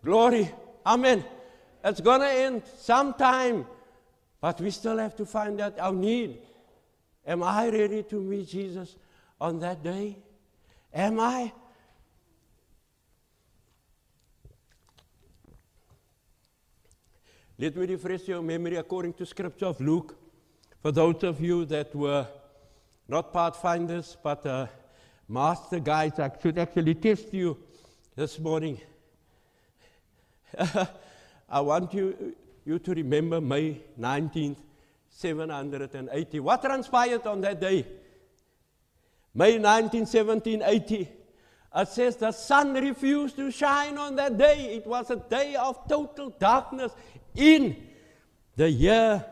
glory. 0.03 0.51
Amen. 0.85 1.23
It's 1.83 2.01
going 2.01 2.21
to 2.21 2.29
end 2.29 2.63
sometime, 2.77 3.65
but 4.43 4.59
we 4.59 4.71
still 4.71 4.97
have 4.97 5.15
to 5.15 5.25
find 5.25 5.61
out 5.61 5.79
our 5.79 5.93
need. 5.93 6.37
Am 7.25 7.41
I 7.43 7.69
ready 7.69 8.03
to 8.03 8.19
meet 8.19 8.49
Jesus 8.49 8.97
on 9.39 9.57
that 9.59 9.81
day? 9.81 10.17
Am 10.93 11.17
I? 11.17 11.53
Let 17.57 17.77
me 17.77 17.85
refresh 17.85 18.27
your 18.27 18.41
memory 18.41 18.75
according 18.75 19.13
to 19.13 19.25
scripture 19.25 19.67
of 19.67 19.79
Luke. 19.79 20.13
For 20.81 20.91
those 20.91 21.23
of 21.23 21.39
you 21.39 21.63
that 21.67 21.95
were 21.95 22.27
not 23.07 23.31
pathfinders, 23.31 24.17
but 24.21 24.45
uh, 24.45 24.67
master 25.29 25.79
guides, 25.79 26.19
I 26.19 26.29
should 26.41 26.57
actually 26.57 26.95
test 26.95 27.33
you 27.33 27.57
this 28.13 28.37
morning. 28.39 28.81
I 31.49 31.61
want 31.61 31.93
you, 31.93 32.35
you 32.65 32.79
to 32.79 32.93
remember 32.93 33.41
May 33.41 33.81
19th, 33.99 34.57
780. 35.09 36.39
What 36.39 36.61
transpired 36.61 37.25
on 37.27 37.41
that 37.41 37.59
day? 37.59 37.85
May 39.33 39.57
19, 39.57 40.01
1780. 40.01 41.09
It 41.75 41.87
says 41.87 42.15
the 42.17 42.31
sun 42.31 42.73
refused 42.73 43.35
to 43.37 43.49
shine 43.51 43.97
on 43.97 44.15
that 44.15 44.37
day. 44.37 44.75
It 44.75 44.85
was 44.85 45.09
a 45.09 45.15
day 45.15 45.55
of 45.55 45.87
total 45.87 46.29
darkness 46.29 46.91
in 47.35 47.87
the 48.55 48.69
year 48.69 49.25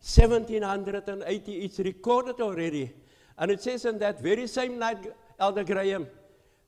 1780. 0.00 1.52
It's 1.52 1.78
recorded 1.78 2.40
already. 2.40 2.92
And 3.38 3.50
it 3.50 3.62
says 3.62 3.86
on 3.86 3.98
that 3.98 4.20
very 4.20 4.46
same 4.46 4.78
night, 4.78 4.98
Elder 5.38 5.64
Graham, 5.64 6.06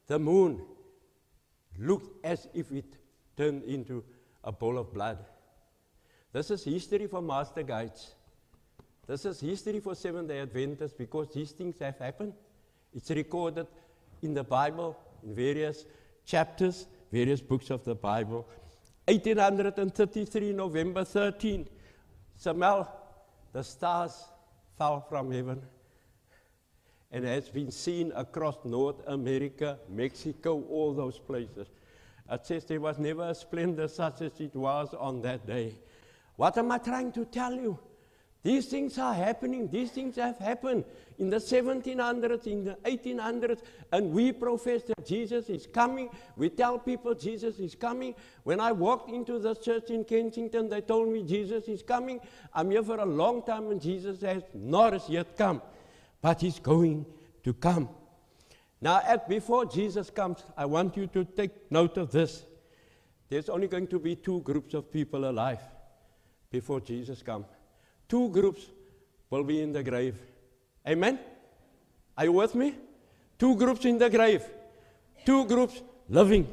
the 0.06 0.18
moon 0.18 0.62
looked 1.78 2.24
as 2.24 2.48
if 2.54 2.72
it 2.72 2.96
turned 3.36 3.64
into 3.64 4.02
a 4.42 4.52
bowl 4.52 4.78
of 4.78 4.92
blood. 4.94 5.18
This 6.32 6.50
is 6.50 6.64
history 6.64 7.06
for 7.06 7.20
master 7.20 7.62
guides. 7.62 8.14
This 9.06 9.24
is 9.24 9.40
history 9.40 9.80
for 9.80 9.94
Seventh 9.94 10.28
day 10.28 10.40
Adventists 10.40 10.92
because 10.92 11.28
these 11.34 11.50
things 11.50 11.76
have 11.80 11.98
happened. 11.98 12.32
It's 12.94 13.10
recorded 13.10 13.66
in 14.22 14.34
the 14.34 14.44
Bible, 14.44 14.96
in 15.24 15.34
various 15.34 15.84
chapters, 16.24 16.86
various 17.10 17.40
books 17.40 17.70
of 17.70 17.84
the 17.84 17.94
Bible. 17.94 18.46
1833, 19.06 20.52
November 20.52 21.04
13, 21.04 21.66
Samuel, 22.36 22.88
the 23.52 23.64
stars 23.64 24.24
fell 24.78 25.00
from 25.08 25.32
heaven 25.32 25.60
and 27.10 27.24
has 27.24 27.48
been 27.48 27.72
seen 27.72 28.12
across 28.14 28.56
North 28.64 29.02
America, 29.08 29.78
Mexico, 29.88 30.62
all 30.70 30.94
those 30.94 31.18
places. 31.18 31.66
It 32.30 32.46
says 32.46 32.64
there 32.64 32.80
was 32.80 32.98
never 32.98 33.30
a 33.30 33.34
splendor 33.34 33.88
such 33.88 34.22
as 34.22 34.38
it 34.38 34.54
was 34.54 34.94
on 34.94 35.20
that 35.22 35.44
day. 35.44 35.74
What 36.40 36.56
am 36.56 36.72
I 36.72 36.78
trying 36.78 37.12
to 37.12 37.26
tell 37.26 37.52
you? 37.52 37.78
These 38.42 38.68
things 38.68 38.96
are 38.96 39.12
happening. 39.12 39.68
These 39.70 39.90
things 39.90 40.16
have 40.16 40.38
happened 40.38 40.86
in 41.18 41.28
the 41.28 41.36
1700s, 41.36 42.46
in 42.46 42.64
the 42.64 42.78
1800s, 42.86 43.60
and 43.92 44.10
we 44.10 44.32
profess 44.32 44.84
that 44.84 45.04
Jesus 45.04 45.50
is 45.50 45.66
coming. 45.66 46.08
We 46.36 46.48
tell 46.48 46.78
people 46.78 47.14
Jesus 47.14 47.58
is 47.58 47.74
coming. 47.74 48.14
When 48.44 48.58
I 48.58 48.72
walked 48.72 49.10
into 49.10 49.38
the 49.38 49.54
church 49.54 49.90
in 49.90 50.02
Kensington, 50.04 50.70
they 50.70 50.80
told 50.80 51.12
me 51.12 51.24
Jesus 51.24 51.68
is 51.68 51.82
coming. 51.82 52.20
I'm 52.54 52.70
here 52.70 52.82
for 52.82 52.96
a 52.96 53.04
long 53.04 53.42
time, 53.42 53.70
and 53.70 53.78
Jesus 53.78 54.22
has 54.22 54.42
not 54.54 54.94
as 54.94 55.10
yet 55.10 55.36
come, 55.36 55.60
but 56.22 56.40
he's 56.40 56.58
going 56.58 57.04
to 57.42 57.52
come. 57.52 57.90
Now, 58.80 59.02
at, 59.04 59.28
before 59.28 59.66
Jesus 59.66 60.08
comes, 60.08 60.42
I 60.56 60.64
want 60.64 60.96
you 60.96 61.06
to 61.08 61.22
take 61.26 61.70
note 61.70 61.98
of 61.98 62.10
this. 62.10 62.46
There's 63.28 63.50
only 63.50 63.68
going 63.68 63.88
to 63.88 63.98
be 63.98 64.16
two 64.16 64.40
groups 64.40 64.72
of 64.72 64.90
people 64.90 65.28
alive 65.28 65.60
before 66.50 66.80
Jesus 66.80 67.22
comes 67.22 67.46
two 68.10 68.28
groups 68.28 68.66
will 69.30 69.44
be 69.44 69.62
in 69.62 69.72
the 69.72 69.82
grave. 69.82 70.16
Amen? 70.86 71.18
Are 72.18 72.24
you 72.24 72.32
with 72.32 72.54
me? 72.54 72.74
Two 73.38 73.54
groups 73.56 73.84
in 73.84 73.96
the 73.96 74.10
grave, 74.10 74.44
two 75.24 75.46
groups 75.46 75.80
living. 76.08 76.46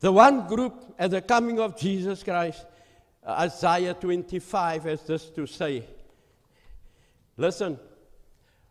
The 0.00 0.10
one 0.10 0.46
group 0.48 0.94
at 0.98 1.12
the 1.12 1.22
coming 1.22 1.60
of 1.60 1.78
Jesus 1.78 2.22
Christ, 2.22 2.66
uh, 3.24 3.32
Isaiah 3.38 3.94
25 3.94 4.84
has 4.84 5.02
this 5.02 5.30
to 5.30 5.46
say. 5.46 5.84
Listen, 7.36 7.78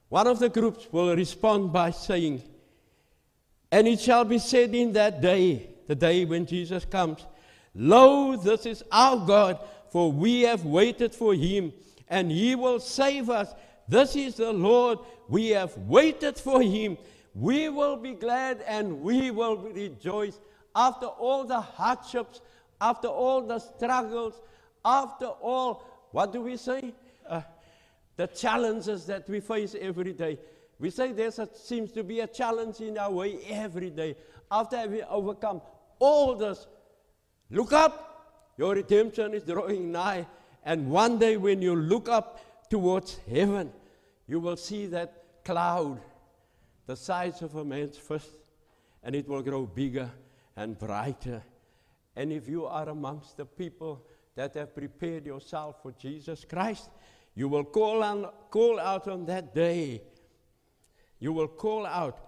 one 0.10 0.28
of 0.28 0.40
the 0.40 0.50
groups 0.50 0.88
will 0.92 1.16
respond 1.16 1.72
by 1.72 1.92
saying, 1.92 2.42
And 3.72 3.88
it 3.88 4.02
shall 4.02 4.26
be 4.26 4.40
said 4.40 4.76
in 4.76 4.92
that 4.94 5.22
day, 5.22 5.70
the 5.88 5.96
day 5.96 6.26
when 6.26 6.46
Jesus 6.46 6.84
comes, 6.86 7.26
Lo, 7.76 8.36
this 8.36 8.66
is 8.66 8.84
our 8.92 9.26
God 9.26 9.60
for 9.92 10.12
we 10.12 10.42
have 10.42 10.66
waited 10.66 11.14
for 11.14 11.34
him, 11.34 11.74
and 12.08 12.32
he 12.32 12.56
will 12.56 12.80
save 12.80 13.30
us. 13.30 13.54
This 13.88 14.16
is 14.16 14.36
the 14.36 14.52
Lord. 14.52 15.00
We 15.28 15.50
have 15.50 15.76
waited 15.78 16.38
for 16.38 16.62
him. 16.62 16.98
We 17.34 17.70
will 17.70 17.96
be 17.96 18.14
glad 18.14 18.62
and 18.68 19.02
we 19.02 19.32
will 19.32 19.58
rejoice 19.58 20.40
after 20.76 21.06
all 21.06 21.44
the 21.44 21.62
hardships, 21.62 22.42
after 22.82 23.08
all 23.08 23.42
the 23.42 23.60
struggles, 23.60 24.42
after 24.84 25.26
all, 25.26 25.84
what 26.12 26.34
do 26.34 26.42
we 26.42 26.58
say? 26.58 26.94
Uh, 27.28 27.42
the 28.16 28.28
challenges 28.28 29.06
that 29.06 29.30
we 29.30 29.40
face 29.40 29.76
every 29.80 30.14
day. 30.14 30.40
We 30.80 30.90
say 30.90 31.12
there 31.12 31.32
seems 31.54 31.92
to 31.94 32.04
be 32.04 32.22
a 32.22 32.28
challenge 32.28 32.82
in 32.82 32.98
our 32.98 33.12
way 33.12 33.40
every 33.50 33.90
day. 33.90 34.16
After 34.52 34.78
having 34.78 35.04
overcome 35.10 35.62
all 36.00 36.36
this, 36.36 36.66
look 37.50 37.74
up 37.74 38.10
your 38.60 38.76
redemption 38.76 39.34
is 39.34 39.44
drawing 39.44 39.90
nigh. 39.90 40.28
And 40.66 40.92
one 40.92 41.18
day 41.18 41.38
when 41.38 41.62
you 41.62 41.78
look 41.78 42.10
up 42.10 42.70
towards 42.70 43.18
heaven, 43.32 43.72
you 44.28 44.42
will 44.42 44.58
see 44.58 44.86
that 44.88 45.24
cloud 45.46 46.02
the 46.86 46.98
size 46.98 47.42
of 47.42 47.56
a 47.56 47.64
man's 47.64 47.98
fist, 47.98 48.32
and 49.02 49.16
it 49.16 49.30
will 49.30 49.42
grow 49.42 49.66
bigger 49.66 50.12
and 50.58 50.78
brighter. 50.78 51.42
And 52.18 52.34
if 52.34 52.50
you 52.50 52.66
are 52.66 52.90
amongst 52.90 53.38
the 53.38 53.46
people 53.46 54.06
that 54.36 54.56
have 54.56 54.76
prepared 54.76 55.26
yourself 55.26 55.82
for 55.82 55.94
Jesus 55.94 56.44
Christ, 56.44 56.90
you 57.34 57.48
will 57.48 57.64
call, 57.64 58.04
on, 58.04 58.28
call 58.52 58.78
out 58.78 59.08
on 59.08 59.26
that 59.28 59.56
day. 59.56 60.02
You 61.20 61.32
will 61.32 61.48
call 61.48 61.86
out, 61.86 62.20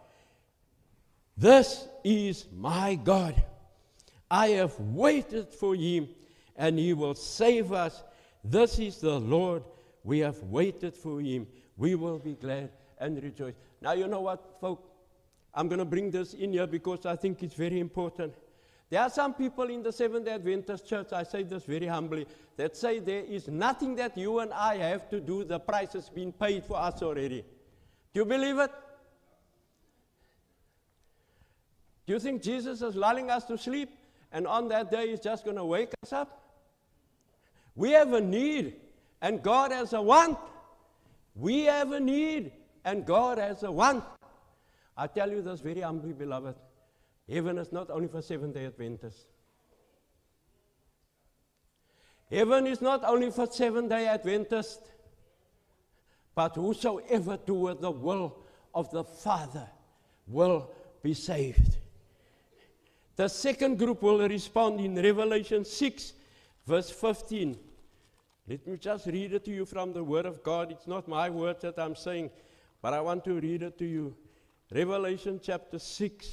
This 1.36 1.90
is 2.06 2.46
my 2.54 2.96
God. 2.96 3.44
I 4.32 4.48
have 4.52 4.80
waited 4.80 5.50
for 5.54 5.76
him 5.76 6.08
and 6.56 6.80
he 6.80 6.94
will 6.94 7.15
save 7.15 7.74
us. 7.74 8.02
This 8.46 8.80
is 8.80 9.00
the 9.00 9.20
Lord. 9.20 9.62
We 10.06 10.20
have 10.20 10.41
waited 10.44 10.96
for 10.96 11.20
him. 11.20 11.48
We 11.76 11.96
will 11.96 12.17
be 12.17 12.36
glad 12.36 12.70
and 12.98 13.22
rejoice. 13.22 13.56
Now, 13.82 13.91
you 13.91 14.08
know 14.08 14.22
what, 14.22 14.58
folks? 14.62 14.88
I'm 15.54 15.67
going 15.67 15.80
to 15.80 15.86
bring 15.86 16.12
this 16.12 16.34
in 16.34 16.54
here 16.54 16.65
because 16.65 17.06
I 17.06 17.17
think 17.17 17.44
it's 17.44 17.56
very 17.56 17.82
important. 17.82 18.34
There 18.89 19.02
are 19.02 19.10
some 19.10 19.34
people 19.34 19.70
in 19.70 19.84
the 19.84 19.91
Seventh 19.91 20.26
day 20.26 20.34
Adventist 20.34 20.88
church, 20.88 21.12
I 21.12 21.24
say 21.24 21.44
this 21.44 21.65
very 21.65 21.88
humbly, 21.88 22.26
that 22.56 22.78
say 22.78 23.00
there 23.00 23.26
is 23.26 23.50
nothing 23.50 23.96
that 23.96 24.17
you 24.17 24.39
and 24.39 24.54
I 24.54 24.78
have 24.78 25.10
to 25.10 25.20
do. 25.20 25.44
The 25.44 25.60
price 25.60 25.91
has 25.91 26.08
been 26.08 26.32
paid 26.32 26.63
for 26.63 26.78
us 26.78 27.02
already. 27.02 27.44
Do 28.13 28.22
you 28.22 28.26
believe 28.26 28.60
it? 28.60 28.72
Do 32.08 32.13
you 32.13 32.20
think 32.20 32.41
Jesus 32.41 32.82
is 32.82 32.96
lulling 32.96 33.30
us 33.30 33.44
to 33.46 33.58
sleep 33.58 33.89
and 34.32 34.48
on 34.48 34.67
that 34.70 34.91
day 34.91 35.10
he's 35.10 35.20
just 35.20 35.44
going 35.44 35.58
to 35.58 35.65
wake 35.65 35.91
us 36.04 36.13
up? 36.13 36.41
We 37.76 37.91
have 37.91 38.13
a 38.13 38.22
need, 38.22 38.76
and 39.22 39.41
God 39.41 39.72
has 39.72 39.94
a 39.94 40.02
want. 40.02 40.38
We 41.36 41.63
have 41.63 41.91
a 41.91 42.00
need, 42.00 42.52
and 42.84 43.06
God 43.06 43.38
has 43.38 43.63
a 43.63 43.72
want. 43.72 44.04
I 44.98 45.08
tell 45.08 45.32
you 45.32 45.41
this 45.41 45.62
very 45.62 45.82
humbly, 45.82 46.13
beloved. 46.13 46.56
Heaven 47.30 47.58
is 47.58 47.72
not 47.72 47.89
only 47.89 48.08
for 48.08 48.22
Seventh 48.22 48.56
day 48.56 48.65
Adventists. 48.65 49.26
Heaven 52.30 52.67
is 52.67 52.82
not 52.82 53.04
only 53.04 53.32
for 53.32 53.48
Seventh 53.48 53.89
day 53.89 54.08
Adventists, 54.08 54.89
but 56.36 56.56
whosoever 56.56 57.38
doeth 57.38 57.82
the 57.82 57.91
will 57.91 58.38
of 58.74 58.89
the 58.91 59.04
Father 59.04 59.67
will 60.28 60.72
be 61.04 61.13
saved. 61.13 61.78
The 63.15 63.28
second 63.28 63.78
group 63.78 64.02
will 64.02 64.28
respond 64.28 64.80
in 64.80 64.95
Revelation 64.95 65.65
6, 65.65 66.13
verse 66.65 66.89
15. 66.89 67.58
Let 68.47 68.67
me 68.67 68.78
just 68.78 69.06
read 69.06 69.34
it 69.34 69.45
to 69.45 69.52
you 69.52 69.65
from 69.65 69.93
the 69.93 70.04
Word 70.04 70.26
of 70.26 70.43
God. 70.43 70.71
It's 70.71 70.88
not 70.88 71.08
my 71.08 71.30
word 71.30 71.62
that 71.62 71.78
I'm 71.78 71.95
saying, 71.95 72.32
but 72.82 72.93
I 72.93 73.02
want 73.02 73.24
to 73.26 73.39
read 73.39 73.63
it 73.63 73.78
to 73.80 73.86
you. 73.86 74.15
Revelation 74.74 75.39
chapter 75.43 75.78
6 75.78 76.28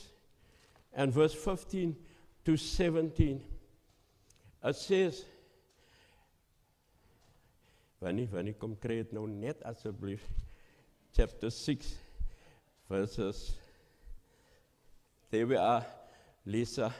and 0.94 1.12
verse 1.12 1.34
15 1.34 1.94
to 2.44 2.56
17. 2.56 3.42
It 4.64 4.76
says, 4.76 5.24
Wanneer 8.00 8.28
wanneer 8.30 8.54
kom 8.54 8.76
kry 8.78 9.00
dit 9.00 9.12
nou 9.12 9.26
net 9.26 9.62
asseblief 9.66 10.22
chapter 11.16 11.50
6 11.50 11.96
verses 12.86 13.40
There 15.32 15.48
we 15.50 15.56
are 15.58 15.82
Lisa 16.48 16.94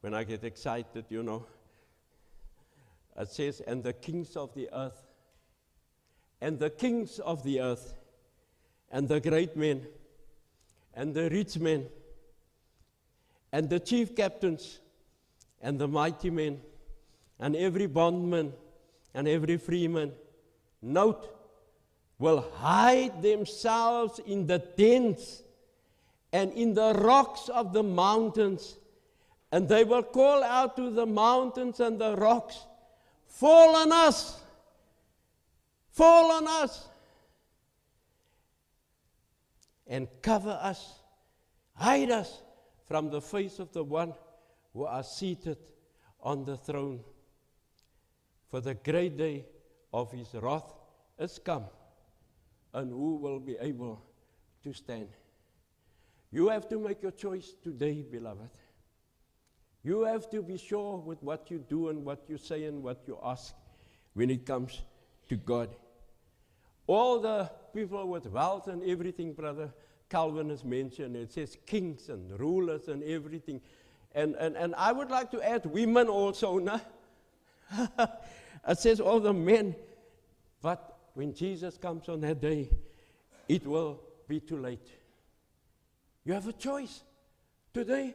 when 0.00 0.14
I 0.14 0.24
get 0.24 0.42
excited 0.44 1.04
you 1.08 1.22
know 1.22 1.46
it 3.16 3.30
says 3.30 3.60
and 3.60 3.84
the 3.84 3.92
kings 3.92 4.36
of 4.36 4.52
the 4.54 4.68
earth 4.72 5.06
and 6.40 6.58
the 6.58 6.70
kings 6.70 7.20
of 7.20 7.42
the 7.44 7.60
earth 7.60 7.94
and 8.90 9.08
the 9.08 9.20
great 9.20 9.56
men 9.56 9.86
and 10.94 11.14
the 11.14 11.30
rich 11.30 11.56
men 11.58 11.86
and 13.52 13.70
the 13.70 13.78
chief 13.78 14.16
captains 14.16 14.80
and 15.62 15.78
the 15.78 15.86
mighty 15.86 16.30
men 16.30 16.60
and 17.38 17.54
every 17.54 17.86
bondman 17.86 18.52
and 19.14 19.28
every 19.28 19.56
freeman, 19.56 20.12
note, 20.82 21.36
will 22.18 22.44
hide 22.56 23.22
themselves 23.22 24.18
in 24.26 24.46
the 24.46 24.58
dens 24.58 25.42
and 26.32 26.52
in 26.52 26.74
the 26.74 26.94
rocks 26.94 27.48
of 27.48 27.72
the 27.72 27.82
mountains, 27.82 28.76
and 29.52 29.68
they 29.68 29.84
will 29.84 30.02
call 30.02 30.42
out 30.42 30.76
to 30.76 30.90
the 30.90 31.06
mountains 31.06 31.80
and 31.80 32.00
the 32.00 32.16
rocks, 32.16 32.64
Fall 33.26 33.76
on 33.76 33.92
us! 33.92 34.40
Fall 35.90 36.32
on 36.32 36.46
us! 36.46 36.88
And 39.86 40.08
cover 40.22 40.58
us, 40.62 41.00
hide 41.74 42.10
us 42.10 42.42
from 42.86 43.10
the 43.10 43.20
face 43.20 43.58
of 43.58 43.72
the 43.72 43.82
one 43.82 44.14
who 44.72 44.84
are 44.84 45.02
seated 45.02 45.58
on 46.22 46.44
the 46.44 46.56
throne 46.56 47.00
for 48.50 48.60
the 48.60 48.74
great 48.74 49.16
day 49.16 49.46
of 49.92 50.10
his 50.12 50.34
wrath 50.34 50.72
is 51.18 51.38
come, 51.38 51.64
and 52.74 52.90
who 52.90 53.16
will 53.16 53.38
be 53.38 53.56
able 53.60 54.02
to 54.64 54.72
stand? 54.72 55.08
You 56.32 56.48
have 56.48 56.68
to 56.68 56.78
make 56.78 57.02
your 57.02 57.12
choice 57.12 57.54
today, 57.62 58.04
beloved. 58.08 58.50
You 59.82 60.02
have 60.02 60.30
to 60.30 60.42
be 60.42 60.58
sure 60.58 60.98
with 60.98 61.22
what 61.22 61.50
you 61.50 61.58
do 61.58 61.88
and 61.88 62.04
what 62.04 62.24
you 62.28 62.38
say 62.38 62.64
and 62.64 62.82
what 62.82 63.02
you 63.06 63.18
ask 63.22 63.54
when 64.14 64.30
it 64.30 64.44
comes 64.46 64.82
to 65.28 65.36
God. 65.36 65.70
All 66.86 67.20
the 67.20 67.50
people 67.72 68.06
with 68.08 68.26
wealth 68.26 68.68
and 68.68 68.82
everything, 68.82 69.32
brother 69.32 69.72
Calvin 70.08 70.50
has 70.50 70.64
mentioned, 70.64 71.16
it 71.16 71.32
says 71.32 71.56
kings 71.66 72.08
and 72.08 72.38
rulers 72.38 72.88
and 72.88 73.02
everything. 73.04 73.60
And, 74.14 74.34
and, 74.34 74.56
and 74.56 74.74
I 74.74 74.92
would 74.92 75.08
like 75.08 75.30
to 75.30 75.42
add 75.42 75.64
women 75.66 76.08
also, 76.08 76.58
no? 76.58 76.80
It 78.68 78.78
says 78.78 79.00
all 79.00 79.20
the 79.20 79.32
men. 79.32 79.74
But 80.60 80.98
when 81.14 81.32
Jesus 81.32 81.78
comes 81.78 82.08
on 82.08 82.20
that 82.20 82.40
day, 82.40 82.70
it 83.48 83.66
will 83.66 84.00
be 84.28 84.40
too 84.40 84.58
late. 84.58 84.86
You 86.24 86.34
have 86.34 86.46
a 86.46 86.52
choice 86.52 87.02
today 87.72 88.14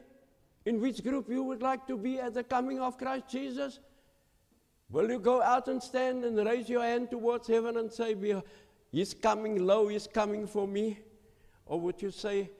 in 0.64 0.80
which 0.80 1.02
group 1.02 1.28
you 1.28 1.42
would 1.42 1.62
like 1.62 1.86
to 1.86 1.96
be 1.96 2.18
at 2.18 2.34
the 2.34 2.44
coming 2.44 2.80
of 2.80 2.98
Christ 2.98 3.28
Jesus. 3.28 3.80
Will 4.90 5.10
you 5.10 5.18
go 5.18 5.42
out 5.42 5.68
and 5.68 5.82
stand 5.82 6.24
and 6.24 6.36
raise 6.46 6.68
your 6.68 6.82
hand 6.82 7.10
towards 7.10 7.48
heaven 7.48 7.76
and 7.76 7.92
say, 7.92 8.14
He's 8.92 9.14
coming 9.14 9.64
low, 9.64 9.88
He's 9.88 10.06
coming 10.06 10.46
for 10.46 10.66
me? 10.68 10.98
Or 11.66 11.80
would 11.80 12.00
you 12.00 12.10
say, 12.10 12.50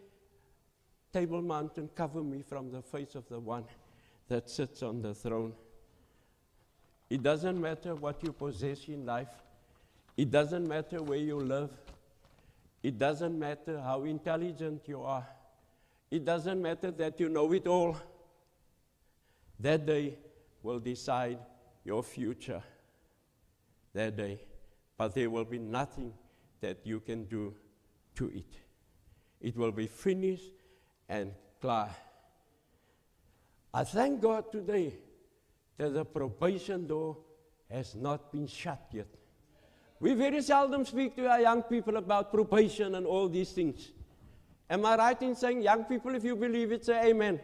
Table 1.12 1.40
Mountain, 1.40 1.90
cover 1.94 2.22
me 2.22 2.42
from 2.42 2.70
the 2.72 2.82
face 2.82 3.14
of 3.14 3.28
the 3.28 3.38
one 3.38 3.64
that 4.28 4.50
sits 4.50 4.82
on 4.82 5.02
the 5.02 5.14
throne? 5.14 5.52
It 7.08 7.22
doesn't 7.22 7.60
matter 7.60 7.94
what 7.94 8.22
you 8.24 8.32
possess 8.32 8.88
in 8.88 9.06
life. 9.06 9.28
It 10.16 10.30
doesn't 10.30 10.66
matter 10.66 11.02
where 11.02 11.18
you 11.18 11.36
live. 11.36 11.70
It 12.82 12.98
doesn't 12.98 13.38
matter 13.38 13.80
how 13.80 14.02
intelligent 14.04 14.82
you 14.86 15.02
are. 15.02 15.26
It 16.10 16.24
doesn't 16.24 16.60
matter 16.60 16.90
that 16.92 17.18
you 17.18 17.28
know 17.28 17.52
it 17.52 17.66
all. 17.66 17.96
That 19.58 19.86
day 19.86 20.18
will 20.62 20.78
decide 20.78 21.38
your 21.84 22.02
future. 22.02 22.62
That 23.92 24.16
day. 24.16 24.40
But 24.96 25.14
there 25.14 25.28
will 25.30 25.44
be 25.44 25.58
nothing 25.58 26.12
that 26.60 26.78
you 26.84 27.00
can 27.00 27.24
do 27.24 27.54
to 28.16 28.28
it. 28.28 28.58
It 29.40 29.56
will 29.56 29.72
be 29.72 29.86
finished 29.86 30.52
and 31.08 31.32
clear. 31.60 31.88
I 33.74 33.84
thank 33.84 34.20
God 34.20 34.50
today 34.50 34.94
that 35.76 35.92
the 35.92 36.04
probation 36.04 36.86
door 36.86 37.18
has 37.70 37.94
not 37.94 38.32
been 38.32 38.46
shut 38.46 38.80
yet. 38.92 39.08
We 40.00 40.14
very 40.14 40.42
seldom 40.42 40.84
speak 40.84 41.16
to 41.16 41.26
our 41.28 41.40
young 41.40 41.62
people 41.62 41.96
about 41.96 42.32
probation 42.32 42.94
and 42.94 43.06
all 43.06 43.28
these 43.28 43.52
things. 43.52 43.92
Am 44.68 44.84
I 44.84 44.96
right 44.96 45.22
in 45.22 45.34
saying, 45.34 45.62
young 45.62 45.84
people, 45.84 46.14
if 46.14 46.24
you 46.24 46.34
believe 46.34 46.72
it, 46.72 46.84
say 46.84 47.10
amen? 47.10 47.40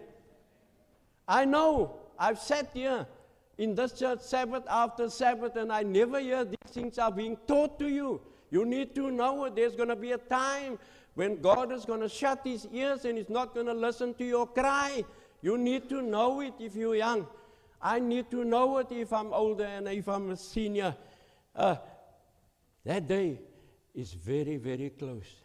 I 1.28 1.44
know. 1.44 1.96
I've 2.18 2.38
sat 2.38 2.70
here 2.74 3.06
in 3.58 3.74
this 3.74 3.92
church 3.92 4.20
Sabbath 4.20 4.64
after 4.68 5.08
Sabbath, 5.08 5.56
and 5.56 5.72
I 5.72 5.82
never 5.82 6.18
hear 6.20 6.44
these 6.44 6.56
things 6.68 6.98
are 6.98 7.12
being 7.12 7.36
taught 7.46 7.78
to 7.78 7.88
you. 7.88 8.20
You 8.50 8.64
need 8.64 8.94
to 8.96 9.10
know 9.10 9.44
it. 9.44 9.56
There's 9.56 9.74
going 9.76 9.88
to 9.88 9.96
be 9.96 10.12
a 10.12 10.18
time 10.18 10.78
when 11.14 11.40
God 11.40 11.72
is 11.72 11.84
going 11.84 12.00
to 12.00 12.08
shut 12.08 12.40
his 12.44 12.66
ears 12.72 13.04
and 13.04 13.18
he's 13.18 13.30
not 13.30 13.54
going 13.54 13.66
to 13.66 13.74
listen 13.74 14.14
to 14.14 14.24
your 14.24 14.46
cry. 14.46 15.04
You 15.40 15.58
need 15.58 15.88
to 15.88 16.02
know 16.02 16.40
it 16.40 16.54
if 16.58 16.74
you're 16.74 16.94
young. 16.94 17.26
I 17.80 17.98
need 17.98 18.30
to 18.30 18.44
know 18.44 18.78
it 18.78 18.88
if 18.90 19.12
I'm 19.12 19.32
older 19.32 19.64
and 19.64 19.88
if 19.88 20.08
I'm 20.08 20.30
a 20.30 20.36
senior. 20.36 20.94
Uh, 21.54 21.76
that 22.84 23.08
day 23.08 23.40
is 23.94 24.12
very, 24.12 24.56
very 24.56 24.90
close. 24.90 25.41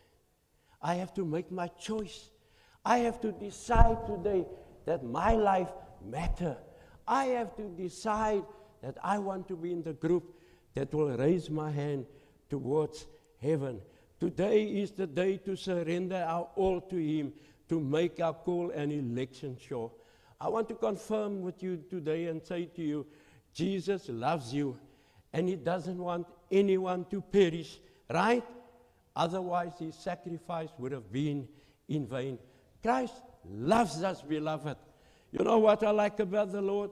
I 0.87 0.95
have 0.95 1.13
to 1.15 1.25
make 1.25 1.51
my 1.51 1.67
choice. 1.67 2.29
I 2.85 2.99
have 2.99 3.19
to 3.19 3.33
decide 3.33 4.05
today 4.07 4.45
that 4.85 5.03
my 5.03 5.33
life 5.33 5.67
matter. 6.01 6.55
I 7.05 7.25
have 7.25 7.57
to 7.57 7.63
decide 7.63 8.43
that 8.81 8.97
I 9.03 9.17
want 9.17 9.49
to 9.49 9.57
be 9.57 9.73
in 9.73 9.83
the 9.83 9.91
group 9.91 10.23
that 10.75 10.93
will 10.93 11.09
raise 11.17 11.49
my 11.49 11.71
hand 11.71 12.05
towards 12.49 13.05
heaven. 13.41 13.81
Today 14.17 14.63
is 14.63 14.91
the 14.91 15.07
day 15.07 15.35
to 15.39 15.57
surrender 15.57 16.23
our 16.25 16.47
all 16.55 16.79
to 16.79 16.95
Him, 16.95 17.33
to 17.67 17.81
make 17.81 18.21
our 18.21 18.33
call 18.33 18.71
and 18.71 18.93
election 18.93 19.57
sure. 19.59 19.91
I 20.39 20.47
want 20.47 20.69
to 20.69 20.75
confirm 20.75 21.41
with 21.41 21.61
you 21.61 21.83
today 21.89 22.27
and 22.27 22.41
say 22.41 22.63
to 22.63 22.81
you 22.81 23.05
Jesus 23.53 24.07
loves 24.07 24.53
you 24.53 24.79
and 25.33 25.49
He 25.49 25.57
doesn't 25.57 25.97
want 25.97 26.27
anyone 26.49 27.03
to 27.11 27.19
perish, 27.19 27.77
right? 28.09 28.45
Otherwise, 29.17 29.73
His 29.79 29.95
sacrifice 29.95 30.69
would 30.77 30.91
have 30.91 31.11
been 31.11 31.47
in 31.89 32.05
vain. 32.05 32.37
Christ 32.83 33.15
loves 33.49 34.03
us, 34.03 34.21
beloved. 34.21 34.77
You 35.31 35.43
know 35.43 35.57
what 35.57 35.81
I 35.83 35.89
like 35.89 36.19
about 36.19 36.51
the 36.51 36.61
Lord? 36.61 36.91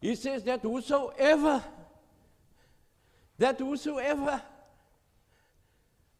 He 0.00 0.14
says 0.14 0.44
that 0.44 0.60
whosoever, 0.60 1.64
that 3.38 3.58
whosoever 3.58 4.42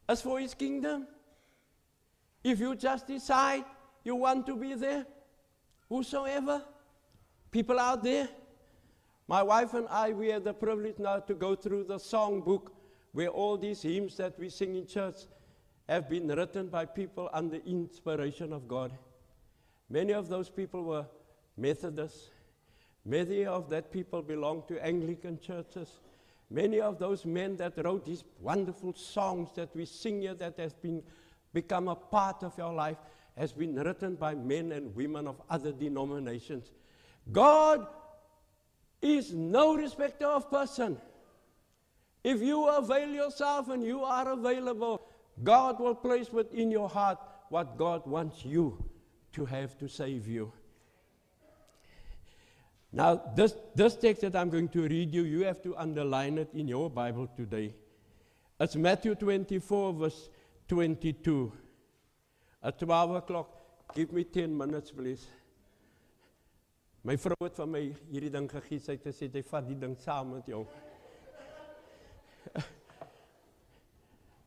as 0.09 0.21
for 0.21 0.39
his 0.39 0.55
kingdom, 0.55 1.07
if 2.43 2.59
you 2.59 2.75
just 2.75 3.05
decide 3.05 3.63
you 4.03 4.15
want 4.15 4.47
to 4.47 4.55
be 4.55 4.73
there? 4.73 5.05
Whosoever? 5.89 6.63
People 7.51 7.79
out 7.79 8.03
there? 8.03 8.27
My 9.27 9.43
wife 9.43 9.75
and 9.75 9.87
I, 9.89 10.13
we 10.13 10.29
had 10.29 10.43
the 10.43 10.53
privilege 10.53 10.97
now 10.97 11.19
to 11.19 11.35
go 11.35 11.55
through 11.55 11.83
the 11.85 11.99
song 11.99 12.41
book 12.41 12.71
where 13.15 13.29
all 13.29 13.55
these 13.55 13.81
hymns 13.81 14.17
that 14.17 14.37
we 14.37 14.49
sing 14.49 14.75
in 14.75 14.85
church 14.85 15.15
have 15.87 16.09
been 16.09 16.27
written 16.27 16.67
by 16.67 16.83
people 16.83 17.29
under 17.31 17.55
inspiration 17.65 18.51
of 18.51 18.67
God. 18.67 18.91
Many 19.89 20.11
of 20.11 20.27
those 20.27 20.49
people 20.49 20.83
were 20.83 21.05
Methodists. 21.55 22.31
Many 23.05 23.45
of 23.45 23.69
that 23.69 23.89
people 23.89 24.21
belong 24.21 24.63
to 24.67 24.85
Anglican 24.85 25.39
churches. 25.39 26.01
Many 26.49 26.81
of 26.81 26.99
those 26.99 27.23
men 27.23 27.55
that 27.55 27.81
wrote 27.85 28.03
these 28.03 28.25
wonderful 28.41 28.93
songs 28.93 29.49
that 29.55 29.73
we 29.73 29.85
sing 29.85 30.19
here 30.19 30.33
that 30.33 30.59
has 30.59 30.73
been 30.73 31.01
become 31.53 31.87
a 31.87 31.95
part 31.95 32.43
of 32.43 32.57
your 32.57 32.73
life 32.73 32.97
has 33.37 33.53
been 33.53 33.75
written 33.75 34.15
by 34.15 34.35
men 34.35 34.73
and 34.73 34.93
women 34.93 35.25
of 35.25 35.41
other 35.49 35.71
denominations. 35.71 36.73
God 37.31 37.87
is 39.01 39.33
no 39.33 39.77
respecter 39.77 40.27
of 40.27 40.51
person. 40.51 40.97
If 42.25 42.41
you 42.41 42.67
avail 42.69 43.09
yourself 43.09 43.69
and 43.69 43.83
you 43.83 44.03
are 44.03 44.31
available, 44.31 44.99
God 45.43 45.79
will 45.79 45.93
place 45.93 46.31
within 46.33 46.71
your 46.71 46.89
heart 46.89 47.19
what 47.49 47.77
God 47.77 48.07
wants 48.07 48.43
you 48.43 48.83
to 49.33 49.45
have 49.45 49.77
to 49.77 49.87
save 49.87 50.27
you. 50.27 50.51
Now, 52.91 53.21
this, 53.35 53.53
this 53.75 53.95
text 53.95 54.23
that 54.23 54.35
I'm 54.35 54.49
going 54.49 54.69
to 54.69 54.87
read 54.87 55.13
you, 55.13 55.21
you 55.21 55.43
have 55.43 55.61
to 55.61 55.77
underline 55.77 56.39
it 56.39 56.49
in 56.55 56.67
your 56.67 56.89
Bible 56.89 57.29
today. 57.37 57.75
It's 58.59 58.75
Matthew 58.75 59.13
24, 59.13 59.93
verse 59.93 60.29
22. 60.67 61.51
At 62.63 62.79
12 62.79 63.15
o'clock, 63.17 63.49
give 63.93 64.11
me 64.11 64.23
10 64.23 64.57
minutes, 64.57 64.89
please. 64.89 65.27
My 67.03 67.19
vrou 67.21 67.37
het 67.43 67.53
van 67.53 67.69
my 67.69 67.83
hierdie 68.09 68.33
ding 68.33 68.49
gegee, 68.49 68.81
sy 68.81 68.95
het 68.95 69.03
gesê 69.11 69.29
jy 69.29 69.45
vat 69.45 69.67
die 69.69 69.77
ding 69.77 69.93
saam 70.01 70.31
met 70.39 70.49
jou. 70.49 70.63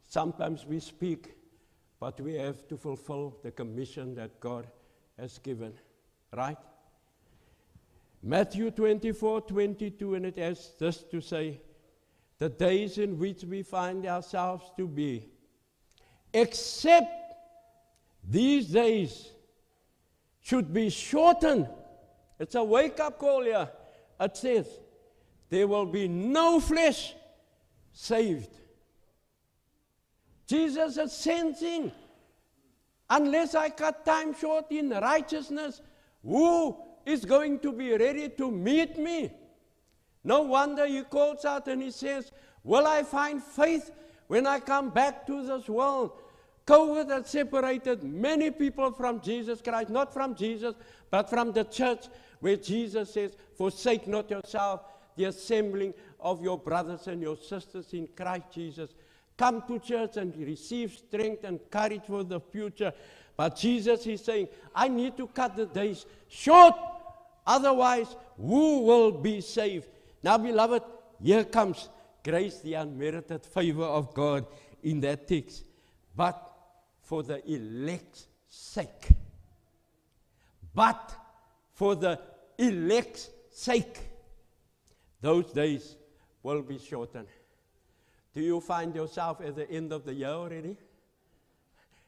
Sometimes 0.06 0.64
we 0.66 0.80
speak, 0.80 1.34
but 2.00 2.20
we 2.20 2.34
have 2.34 2.66
to 2.68 2.76
fulfill 2.76 3.36
the 3.42 3.50
commission 3.50 4.14
that 4.14 4.40
God 4.40 4.66
has 5.18 5.38
given, 5.38 5.72
right? 6.34 6.56
Matthew 8.22 8.70
24 8.70 9.42
22, 9.42 10.14
and 10.14 10.26
it 10.26 10.38
has 10.38 10.72
this 10.78 11.02
to 11.04 11.20
say 11.20 11.60
the 12.38 12.48
days 12.48 12.98
in 12.98 13.18
which 13.18 13.44
we 13.44 13.62
find 13.62 14.06
ourselves 14.06 14.70
to 14.76 14.86
be, 14.86 15.28
except 16.32 17.10
these 18.28 18.66
days 18.66 19.30
should 20.40 20.72
be 20.72 20.88
shortened. 20.90 21.68
It's 22.38 22.54
a 22.54 22.62
wake 22.62 23.00
up 23.00 23.18
call 23.18 23.42
here. 23.42 23.68
It 24.20 24.36
says, 24.36 24.66
there 25.50 25.66
will 25.66 25.86
be 25.86 26.08
no 26.08 26.60
flesh 26.60 27.14
saved. 27.98 28.54
Jesus 30.46 30.96
is 30.96 31.12
sensing, 31.12 31.90
unless 33.10 33.56
I 33.56 33.70
cut 33.70 34.04
time 34.04 34.34
short 34.34 34.70
in 34.70 34.90
righteousness, 34.90 35.82
who 36.22 36.76
is 37.04 37.24
going 37.24 37.58
to 37.58 37.72
be 37.72 37.96
ready 37.96 38.28
to 38.28 38.50
meet 38.50 38.98
me. 38.98 39.32
No 40.22 40.42
wonder 40.42 40.86
he 40.86 41.02
calls 41.02 41.44
out 41.44 41.66
and 41.66 41.82
he 41.82 41.90
says, 41.90 42.30
Will 42.62 42.86
I 42.86 43.02
find 43.02 43.42
faith 43.42 43.90
when 44.28 44.46
I 44.46 44.60
come 44.60 44.90
back 44.90 45.26
to 45.26 45.44
this 45.44 45.68
world? 45.68 46.12
COVID 46.66 47.10
has 47.10 47.28
separated 47.28 48.04
many 48.04 48.50
people 48.52 48.92
from 48.92 49.20
Jesus 49.20 49.60
Christ, 49.60 49.90
not 49.90 50.14
from 50.14 50.36
Jesus, 50.36 50.74
but 51.10 51.28
from 51.28 51.52
the 51.52 51.64
church, 51.64 52.06
where 52.40 52.56
Jesus 52.56 53.14
says, 53.14 53.36
Forsake 53.56 54.06
not 54.06 54.30
yourself, 54.30 54.82
the 55.16 55.24
assembling 55.24 55.92
of 56.20 56.42
your 56.42 56.58
brothers 56.58 57.06
and 57.06 57.22
your 57.22 57.36
sisters 57.36 57.92
in 57.92 58.08
Christ 58.16 58.46
Jesus. 58.52 58.90
Come 59.36 59.62
to 59.68 59.78
church 59.78 60.16
and 60.16 60.36
receive 60.36 60.92
strength 60.92 61.44
and 61.44 61.60
courage 61.70 62.02
for 62.06 62.24
the 62.24 62.40
future. 62.40 62.92
But 63.36 63.56
Jesus 63.56 64.06
is 64.06 64.24
saying, 64.24 64.48
I 64.74 64.88
need 64.88 65.16
to 65.16 65.28
cut 65.28 65.56
the 65.56 65.66
days 65.66 66.06
short 66.28 66.74
Otherwise, 67.48 68.14
who 68.36 68.82
will 68.82 69.10
be 69.10 69.40
saved? 69.40 69.88
Now, 70.22 70.36
beloved, 70.36 70.82
here 71.22 71.44
comes 71.44 71.88
grace, 72.22 72.60
the 72.60 72.74
unmerited 72.74 73.42
favor 73.46 73.84
of 73.84 74.12
God 74.12 74.44
in 74.82 75.00
that 75.00 75.26
text. 75.26 75.64
But 76.14 76.36
for 77.00 77.22
the 77.22 77.40
elect's 77.50 78.26
sake. 78.50 79.08
But 80.74 81.10
for 81.72 81.96
the 81.96 82.20
elect's 82.58 83.30
sake. 83.50 83.98
Those 85.22 85.50
days 85.50 85.96
will 86.48 86.62
be 86.62 86.78
shortened. 86.78 87.28
Do 88.32 88.40
you 88.40 88.60
find 88.60 88.94
yourself 88.94 89.40
at 89.42 89.54
the 89.54 89.70
end 89.70 89.92
of 89.92 90.04
the 90.04 90.14
year 90.14 90.28
already? 90.28 90.78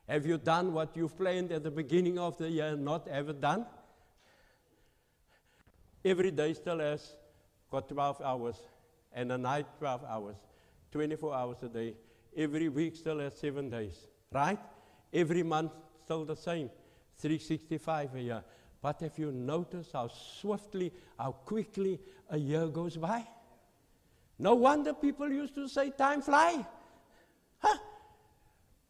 Have 0.09 0.25
you 0.25 0.39
done 0.39 0.73
what 0.73 0.97
you've 0.97 1.17
planned 1.17 1.53
at 1.53 1.63
the 1.63 1.71
beginning 1.71 2.19
of 2.19 2.39
the 2.39 2.49
year 2.49 2.69
and 2.69 2.83
not 2.83 3.07
ever 3.09 3.35
done? 3.35 3.67
Every 6.03 6.31
day 6.31 6.55
still 6.55 6.79
has 6.79 7.13
got 7.71 7.89
12 7.89 8.23
hours, 8.23 8.57
and 9.13 9.31
a 9.31 9.37
night 9.37 9.67
12 9.79 10.05
hours, 10.05 10.37
24 10.91 11.35
hours 11.35 11.59
a 11.63 11.69
day. 11.69 11.95
Every 12.35 12.71
week 12.71 12.97
still 12.97 13.19
has 13.19 13.35
seven 13.35 13.69
days, 13.69 14.07
right? 14.33 14.59
Every 15.13 15.43
month 15.43 15.73
still 16.03 16.25
the 16.25 16.37
same, 16.37 16.71
365 17.19 18.15
a 18.15 18.21
year. 18.21 18.45
But 18.81 19.01
have 19.03 19.19
you 19.19 19.31
noticed 19.33 19.93
how 19.93 20.09
swiftly, 20.09 20.93
how 21.19 21.33
quickly 21.33 22.01
a 22.31 22.39
year 22.39 22.67
goes 22.69 22.97
by? 22.97 23.27
No 24.41 24.55
wonder 24.55 24.95
people 24.95 25.31
used 25.31 25.55
to 25.57 25.69
say, 25.69 25.91
Time 25.91 26.23
fly. 26.23 26.65
Huh? 27.59 27.79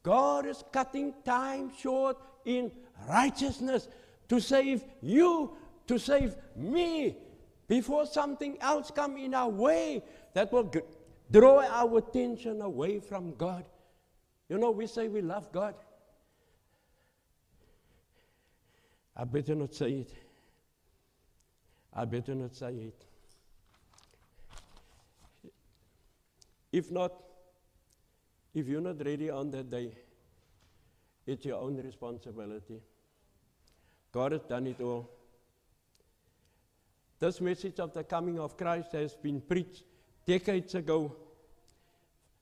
God 0.01 0.45
is 0.45 0.63
cutting 0.71 1.13
time 1.25 1.71
short 1.77 2.17
in 2.45 2.71
righteousness 3.07 3.89
to 4.29 4.39
save 4.39 4.83
you 5.01 5.51
to 5.87 5.99
save 5.99 6.35
me 6.55 7.17
before 7.67 8.05
something 8.05 8.57
else 8.61 8.91
come 8.91 9.17
in 9.17 9.33
our 9.33 9.49
way 9.49 10.01
that 10.33 10.53
will 10.53 10.63
g- 10.63 10.79
draw 11.29 11.61
our 11.65 11.97
attention 11.97 12.61
away 12.61 12.99
from 13.01 13.35
God. 13.35 13.65
You 14.47 14.57
know, 14.57 14.71
we 14.71 14.87
say 14.87 15.09
we 15.09 15.21
love 15.21 15.51
God. 15.51 15.75
I 19.17 19.25
better 19.25 19.53
not 19.53 19.75
say 19.75 19.91
it. 19.91 20.13
I 21.93 22.05
better 22.05 22.35
not 22.35 22.55
say 22.55 22.73
it. 22.73 23.05
If 26.71 26.89
not, 26.91 27.11
if 28.53 28.67
you're 28.67 28.81
not 28.81 29.05
ready 29.05 29.29
on 29.29 29.51
that 29.51 29.69
day, 29.69 29.91
it's 31.25 31.45
your 31.45 31.59
own 31.59 31.77
responsibility. 31.77 32.81
God 34.11 34.31
has 34.33 34.41
done 34.43 34.67
it 34.67 34.81
all. 34.81 35.09
This 37.19 37.39
message 37.39 37.79
of 37.79 37.93
the 37.93 38.03
coming 38.03 38.39
of 38.39 38.57
Christ 38.57 38.93
has 38.93 39.15
been 39.15 39.41
preached 39.41 39.83
decades 40.25 40.75
ago. 40.75 41.15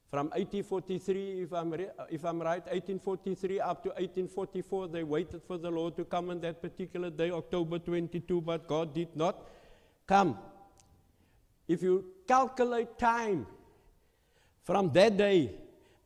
From 0.10 0.28
1843, 0.30 1.44
if 1.44 1.54
I'm, 1.54 1.74
if 2.10 2.26
I'm 2.26 2.42
right, 2.42 2.66
1843 2.66 3.60
up 3.60 3.84
to 3.84 3.90
1844, 3.90 4.88
they 4.88 5.04
waited 5.04 5.44
for 5.44 5.58
the 5.60 5.70
Lord 5.70 5.96
to 5.98 6.06
come 6.06 6.32
on 6.32 6.40
that 6.42 6.62
particular 6.62 7.12
day, 7.12 7.30
October 7.30 7.78
22, 7.78 8.42
but 8.42 8.68
God 8.68 8.96
did 8.96 9.16
not 9.16 9.46
come. 10.08 10.38
If 11.68 11.84
you 11.84 12.06
calculate 12.28 12.98
time 12.98 13.46
from 14.64 14.92
that 14.94 15.18
day, 15.18 15.48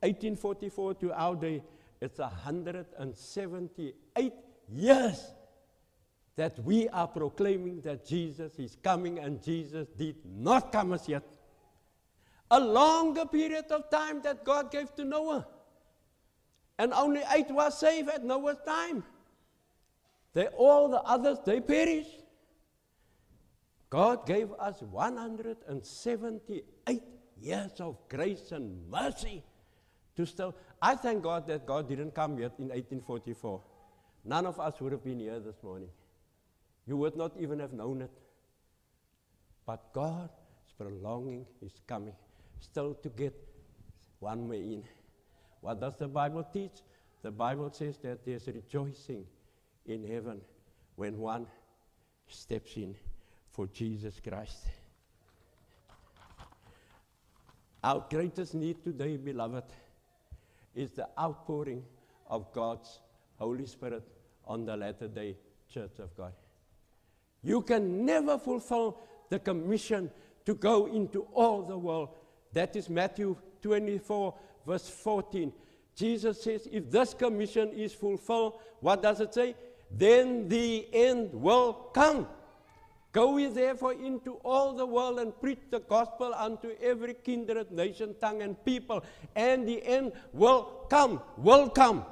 1844 0.01 0.95
to 0.95 1.13
our 1.13 1.35
day, 1.35 1.63
it's 2.01 2.19
178 2.19 4.33
years 4.69 5.31
that 6.35 6.59
we 6.59 6.89
are 6.89 7.07
proclaiming 7.07 7.79
that 7.81 8.05
Jesus 8.05 8.59
is 8.59 8.77
coming 8.83 9.17
and 9.19 9.41
Jesus 9.43 9.87
did 9.97 10.17
not 10.25 10.71
come 10.71 10.93
as 10.93 11.07
yet. 11.07 11.23
A 12.51 12.59
longer 12.59 13.25
period 13.25 13.71
of 13.71 13.89
time 13.89 14.21
that 14.23 14.43
God 14.43 14.69
gave 14.71 14.93
to 14.95 15.05
Noah. 15.05 15.47
And 16.77 16.91
only 16.93 17.21
eight 17.33 17.49
were 17.49 17.71
saved 17.71 18.09
at 18.09 18.25
Noah's 18.25 18.57
time. 18.65 19.05
They, 20.33 20.47
all 20.47 20.89
the 20.89 20.99
others, 21.01 21.37
they 21.45 21.61
perished. 21.61 22.23
God 23.89 24.25
gave 24.25 24.51
us 24.53 24.81
178 24.81 27.03
years 27.43 27.79
of 27.79 27.97
grace 28.09 28.51
and 28.51 28.89
mercy 28.89 29.43
to 30.15 30.25
still. 30.25 30.55
I 30.81 30.95
thank 30.95 31.23
God 31.23 31.47
that 31.47 31.65
God 31.65 31.89
didn't 31.89 32.15
come 32.15 32.37
yet 32.39 32.53
in 32.57 32.69
1844. 32.69 33.61
None 34.25 34.45
of 34.45 34.59
us 34.59 34.79
would 34.79 34.91
have 34.91 35.03
been 35.03 35.19
here 35.19 35.39
this 35.39 35.61
morning. 35.61 35.89
You 36.85 36.97
would 36.97 37.15
not 37.15 37.33
even 37.39 37.59
have 37.59 37.73
known 37.73 38.01
it. 38.01 38.11
But 39.65 39.93
God 39.93 40.29
is 40.65 40.73
prolonging 40.73 41.45
His 41.61 41.73
coming, 41.87 42.13
still 42.59 42.93
to 42.95 43.09
get 43.09 43.33
one 44.19 44.47
way 44.47 44.57
in. 44.57 44.83
What 45.61 45.79
does 45.79 45.95
the 45.97 46.07
Bible 46.07 46.45
teach? 46.51 46.81
The 47.21 47.31
Bible 47.31 47.71
says 47.71 47.97
that 47.99 48.25
there's 48.25 48.47
rejoicing 48.47 49.25
in 49.85 50.05
heaven 50.05 50.41
when 50.95 51.17
one 51.17 51.47
steps 52.27 52.75
in 52.75 52.95
for 53.51 53.67
Jesus 53.67 54.19
Christ. 54.25 54.67
Our 57.83 58.05
greatest 58.09 58.53
need 58.53 58.83
today, 58.83 59.17
beloved, 59.17 59.63
is 60.73 60.91
the 60.91 61.07
outpouring 61.19 61.83
of 62.27 62.51
God's 62.53 62.99
Holy 63.37 63.65
Spirit 63.65 64.03
on 64.45 64.65
the 64.65 64.77
latter 64.77 65.07
day 65.07 65.35
church 65.69 65.99
of 65.99 66.15
God. 66.15 66.33
You 67.43 67.61
can 67.61 68.05
never 68.05 68.37
fulfill 68.37 68.99
the 69.29 69.39
commission 69.39 70.09
to 70.45 70.55
go 70.55 70.85
into 70.85 71.27
all 71.33 71.61
the 71.63 71.77
world. 71.77 72.09
That 72.53 72.75
is 72.75 72.89
Matthew 72.89 73.35
24, 73.61 74.33
verse 74.65 74.89
14. 74.89 75.51
Jesus 75.95 76.41
says, 76.41 76.67
if 76.71 76.89
this 76.89 77.13
commission 77.13 77.69
is 77.69 77.93
fulfilled, 77.93 78.59
what 78.79 79.01
does 79.01 79.19
it 79.19 79.33
say? 79.33 79.55
Then 79.91 80.47
the 80.47 80.87
end 80.93 81.33
will 81.33 81.73
come. 81.93 82.27
Go 83.13 83.37
ye 83.37 83.47
therefore 83.47 83.93
into 83.93 84.33
all 84.43 84.73
the 84.73 84.85
world 84.85 85.19
and 85.19 85.39
preach 85.39 85.59
the 85.69 85.79
gospel 85.79 86.33
unto 86.33 86.71
every 86.81 87.13
kindred, 87.13 87.71
nation, 87.71 88.15
tongue, 88.19 88.41
and 88.41 88.65
people, 88.65 89.03
and 89.35 89.67
the 89.67 89.85
end 89.85 90.13
will 90.33 90.87
come, 90.89 91.21
will 91.37 91.69
come. 91.69 92.05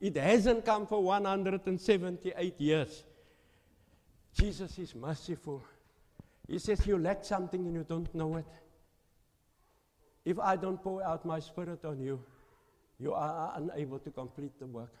It 0.00 0.16
hasn't 0.16 0.64
come 0.64 0.88
for 0.88 1.02
178 1.02 2.60
years. 2.60 3.04
Jesus 4.34 4.76
is 4.76 4.92
merciful. 4.96 5.62
He 6.48 6.58
says, 6.58 6.84
You 6.84 6.98
lack 6.98 7.24
something 7.24 7.64
and 7.64 7.72
you 7.72 7.86
don't 7.88 8.12
know 8.12 8.36
it. 8.36 8.44
If 10.24 10.40
I 10.40 10.56
don't 10.56 10.82
pour 10.82 11.00
out 11.04 11.24
my 11.24 11.38
spirit 11.38 11.84
on 11.84 12.00
you, 12.00 12.20
you 12.98 13.14
are 13.14 13.52
unable 13.56 14.00
to 14.00 14.10
complete 14.10 14.58
the 14.58 14.66
work. 14.66 14.92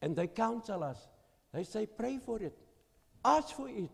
And 0.00 0.16
they 0.16 0.28
counsel 0.28 0.82
us. 0.82 1.06
They 1.52 1.64
say, 1.64 1.84
Pray 1.84 2.18
for 2.24 2.40
it, 2.42 2.56
ask 3.22 3.54
for 3.54 3.68
it, 3.68 3.90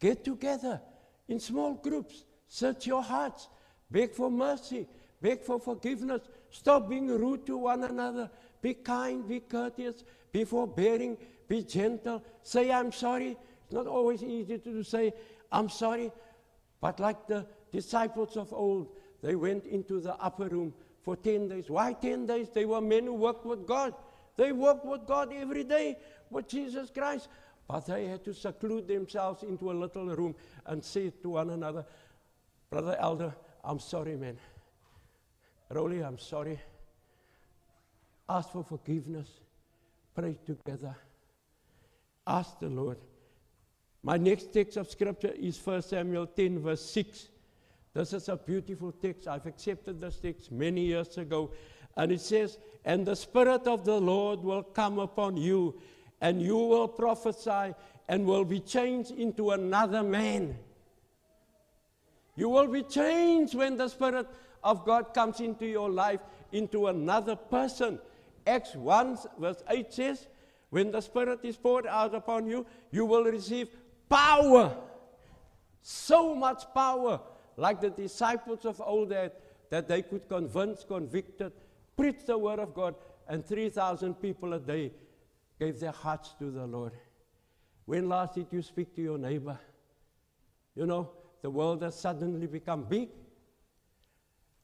get 0.00 0.24
together 0.24 0.80
in 1.28 1.40
small 1.40 1.74
groups, 1.74 2.24
search 2.48 2.86
your 2.86 3.02
hearts, 3.02 3.48
beg 3.90 4.12
for 4.12 4.30
mercy, 4.30 4.86
beg 5.20 5.42
for 5.42 5.58
forgiveness, 5.58 6.22
stop 6.50 6.88
being 6.88 7.08
rude 7.08 7.46
to 7.46 7.56
one 7.56 7.84
another, 7.84 8.30
be 8.62 8.74
kind, 8.74 9.28
be 9.28 9.40
courteous, 9.40 10.04
be 10.32 10.44
forbearing, 10.44 11.16
be 11.48 11.62
gentle, 11.62 12.22
say, 12.42 12.70
I'm 12.70 12.92
sorry. 12.92 13.36
It's 13.64 13.74
not 13.74 13.86
always 13.86 14.22
easy 14.22 14.58
to 14.58 14.82
say, 14.82 15.12
I'm 15.50 15.68
sorry. 15.68 16.12
But 16.80 17.00
like 17.00 17.26
the 17.26 17.46
disciples 17.72 18.36
of 18.36 18.52
old, 18.52 18.88
they 19.22 19.34
went 19.34 19.66
into 19.66 20.00
the 20.00 20.14
upper 20.16 20.48
room 20.48 20.72
for 21.02 21.16
10 21.16 21.48
days. 21.48 21.70
Why 21.70 21.92
10 21.92 22.26
days? 22.26 22.48
They 22.52 22.64
were 22.64 22.80
men 22.80 23.04
who 23.04 23.14
worked 23.14 23.46
with 23.46 23.66
God. 23.66 23.94
They 24.36 24.52
worked 24.52 24.84
with 24.84 25.06
God 25.06 25.32
every 25.32 25.64
day 25.64 25.96
with 26.30 26.48
Jesus 26.48 26.90
Christ. 26.90 27.28
But 27.68 27.86
they 27.86 28.06
had 28.06 28.24
to 28.24 28.34
seclude 28.34 28.86
themselves 28.86 29.42
into 29.42 29.70
a 29.70 29.74
little 29.74 30.06
room 30.06 30.34
and 30.66 30.84
say 30.84 31.10
to 31.10 31.28
one 31.30 31.50
another, 31.50 31.84
Brother 32.70 32.96
Elder, 32.98 33.34
I'm 33.64 33.80
sorry, 33.80 34.16
man. 34.16 34.38
Rolly, 35.70 36.02
I'm 36.02 36.18
sorry. 36.18 36.60
Ask 38.28 38.50
for 38.50 38.62
forgiveness. 38.62 39.28
Pray 40.14 40.38
together. 40.46 40.96
Ask 42.26 42.58
the 42.60 42.68
Lord. 42.68 42.98
My 44.02 44.16
next 44.16 44.52
text 44.52 44.76
of 44.76 44.88
scripture 44.88 45.32
is 45.36 45.58
1 45.64 45.82
Samuel 45.82 46.26
10, 46.28 46.60
verse 46.60 46.84
6. 46.90 47.28
This 47.92 48.12
is 48.12 48.28
a 48.28 48.36
beautiful 48.36 48.92
text. 48.92 49.26
I've 49.26 49.46
accepted 49.46 50.00
this 50.00 50.18
text 50.20 50.52
many 50.52 50.82
years 50.82 51.18
ago. 51.18 51.52
And 51.96 52.12
it 52.12 52.20
says, 52.20 52.58
And 52.84 53.06
the 53.06 53.16
Spirit 53.16 53.66
of 53.66 53.84
the 53.84 53.98
Lord 54.00 54.40
will 54.40 54.62
come 54.62 54.98
upon 54.98 55.36
you, 55.36 55.80
and 56.20 56.40
you 56.40 56.56
will 56.56 56.88
prophesy 56.88 57.74
and 58.08 58.26
will 58.26 58.44
be 58.44 58.60
changed 58.60 59.10
into 59.10 59.50
another 59.50 60.02
man. 60.02 60.56
You 62.36 62.48
will 62.48 62.68
be 62.68 62.82
changed 62.82 63.54
when 63.54 63.76
the 63.76 63.88
Spirit 63.88 64.26
of 64.62 64.84
God 64.84 65.14
comes 65.14 65.40
into 65.40 65.66
your 65.66 65.90
life, 65.90 66.20
into 66.52 66.88
another 66.88 67.36
person. 67.36 67.98
Acts 68.46 68.74
1, 68.74 69.18
verse 69.38 69.62
8 69.68 69.92
says, 69.92 70.26
When 70.70 70.92
the 70.92 71.00
Spirit 71.00 71.40
is 71.42 71.56
poured 71.56 71.86
out 71.86 72.14
upon 72.14 72.46
you, 72.46 72.66
you 72.90 73.04
will 73.04 73.24
receive 73.24 73.68
power. 74.08 74.76
So 75.82 76.34
much 76.34 76.64
power, 76.74 77.20
like 77.56 77.80
the 77.80 77.90
disciples 77.90 78.64
of 78.64 78.80
old 78.80 79.10
that, 79.10 79.40
that 79.70 79.88
they 79.88 80.02
could 80.02 80.28
convince, 80.28 80.84
convicted, 80.84 81.52
preach 81.96 82.24
the 82.26 82.36
word 82.36 82.58
of 82.58 82.74
God, 82.74 82.94
and 83.28 83.44
3,000 83.44 84.14
people 84.14 84.52
a 84.52 84.60
day 84.60 84.92
gave 85.58 85.80
their 85.80 85.92
hearts 85.92 86.34
to 86.38 86.50
the 86.50 86.66
Lord. 86.66 86.92
When 87.86 88.08
last 88.08 88.34
did 88.34 88.46
you 88.50 88.62
speak 88.62 88.94
to 88.96 89.02
your 89.02 89.18
neighbor? 89.18 89.58
You 90.74 90.86
know, 90.86 91.10
the 91.42 91.50
world 91.50 91.82
has 91.82 91.98
suddenly 91.98 92.46
become 92.46 92.84
big. 92.84 93.08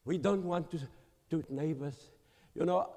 We 0.04 0.18
don't 0.18 0.44
want 0.44 0.70
to, 0.72 0.80
to 1.30 1.44
neighbors. 1.48 2.10
You 2.54 2.66
know, 2.66 2.90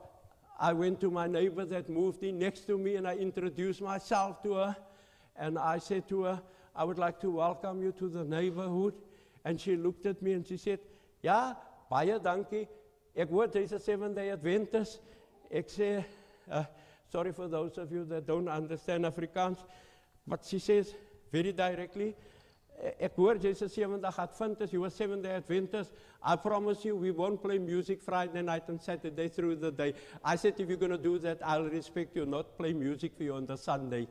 I 0.60 0.73
went 0.73 0.99
to 1.01 1.12
my 1.12 1.27
neighbor 1.27 1.65
that 1.65 1.89
moved 1.89 2.23
in 2.23 2.39
next 2.39 2.62
to 2.62 2.77
me 2.77 2.95
and 2.95 3.08
I 3.08 3.15
introduced 3.15 3.81
myself 3.81 4.41
to 4.43 4.53
her. 4.55 4.75
And 5.36 5.60
I 5.60 5.77
said 5.77 6.08
to 6.10 6.23
her, 6.23 6.41
I 6.75 6.84
would 6.84 6.97
like 6.97 7.19
to 7.21 7.29
welcome 7.29 7.81
you 7.81 7.91
to 7.93 8.10
the 8.10 8.23
neighborhood. 8.23 8.95
And 9.43 9.60
she 9.60 9.75
looked 9.75 10.05
at 10.05 10.21
me 10.21 10.34
and 10.34 10.45
she 10.45 10.58
said, 10.58 10.79
Ja, 11.21 11.53
baie 11.91 12.19
dankie. 12.19 12.67
Ek 13.15 13.29
hoor 13.29 13.47
jy's 13.47 13.71
a 13.71 13.79
seven-day 13.79 14.29
Adventist. 14.31 14.99
Ek 15.51 15.69
sê, 15.69 16.03
uh, 16.51 16.63
sorry 17.12 17.32
for 17.32 17.48
those 17.48 17.78
of 17.78 17.91
you 17.91 18.06
that 18.06 18.28
don't 18.28 18.48
understand 18.48 19.06
Afrikaans. 19.06 19.58
But 20.28 20.44
she 20.46 20.60
says 20.60 20.94
very 21.32 21.52
directly, 21.52 22.15
ek 23.00 23.13
hoor 23.15 23.36
jy's 23.36 23.62
a 23.62 23.70
seven-day 23.70 24.10
Adventist. 24.18 24.74
You 24.74 24.84
are 24.84 24.89
seven-day 24.89 25.32
Adventist. 25.32 25.91
I 26.22 26.36
promise 26.36 26.84
you 26.84 26.96
we 26.96 27.12
won't 27.12 27.41
play 27.41 27.58
music 27.58 28.02
Friday 28.02 28.41
night 28.41 28.68
and 28.68 28.82
Saturday 28.82 29.30
through 29.30 29.58
the 29.58 29.72
day. 29.72 29.94
I 30.24 30.36
said, 30.36 30.56
if 30.60 30.68
you're 30.68 30.78
going 30.78 30.91
to 30.91 30.98
do 30.98 31.20
that, 31.20 31.39
I'll 31.46 31.70
respect 31.70 32.15
you, 32.15 32.26
not 32.26 32.58
play 32.58 32.74
music 32.74 33.15
for 33.15 33.24
you 33.24 33.36
on 33.36 33.46
the 33.46 33.56
Sunday. 33.56 34.08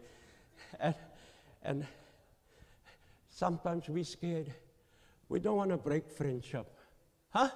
And, 0.79 0.95
and 1.63 1.87
sometimes 3.29 3.89
we're 3.89 4.05
scared. 4.05 4.55
We 5.29 5.41
don't 5.41 5.57
want 5.57 5.71
to 5.71 5.77
break 5.77 6.09
friendship. 6.11 6.67
Huh? 7.31 7.51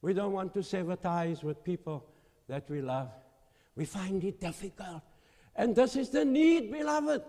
We 0.00 0.12
don't 0.12 0.32
want 0.32 0.52
to 0.54 0.62
sever 0.62 0.96
ties 0.96 1.44
with 1.44 1.62
people 1.62 2.04
that 2.48 2.68
we 2.68 2.82
love. 2.82 3.10
We 3.76 3.84
find 3.84 4.22
it 4.24 4.40
difficult. 4.40 5.02
And 5.56 5.74
this 5.74 5.96
is 5.96 6.10
the 6.10 6.24
need, 6.24 6.72
beloved, 6.72 7.22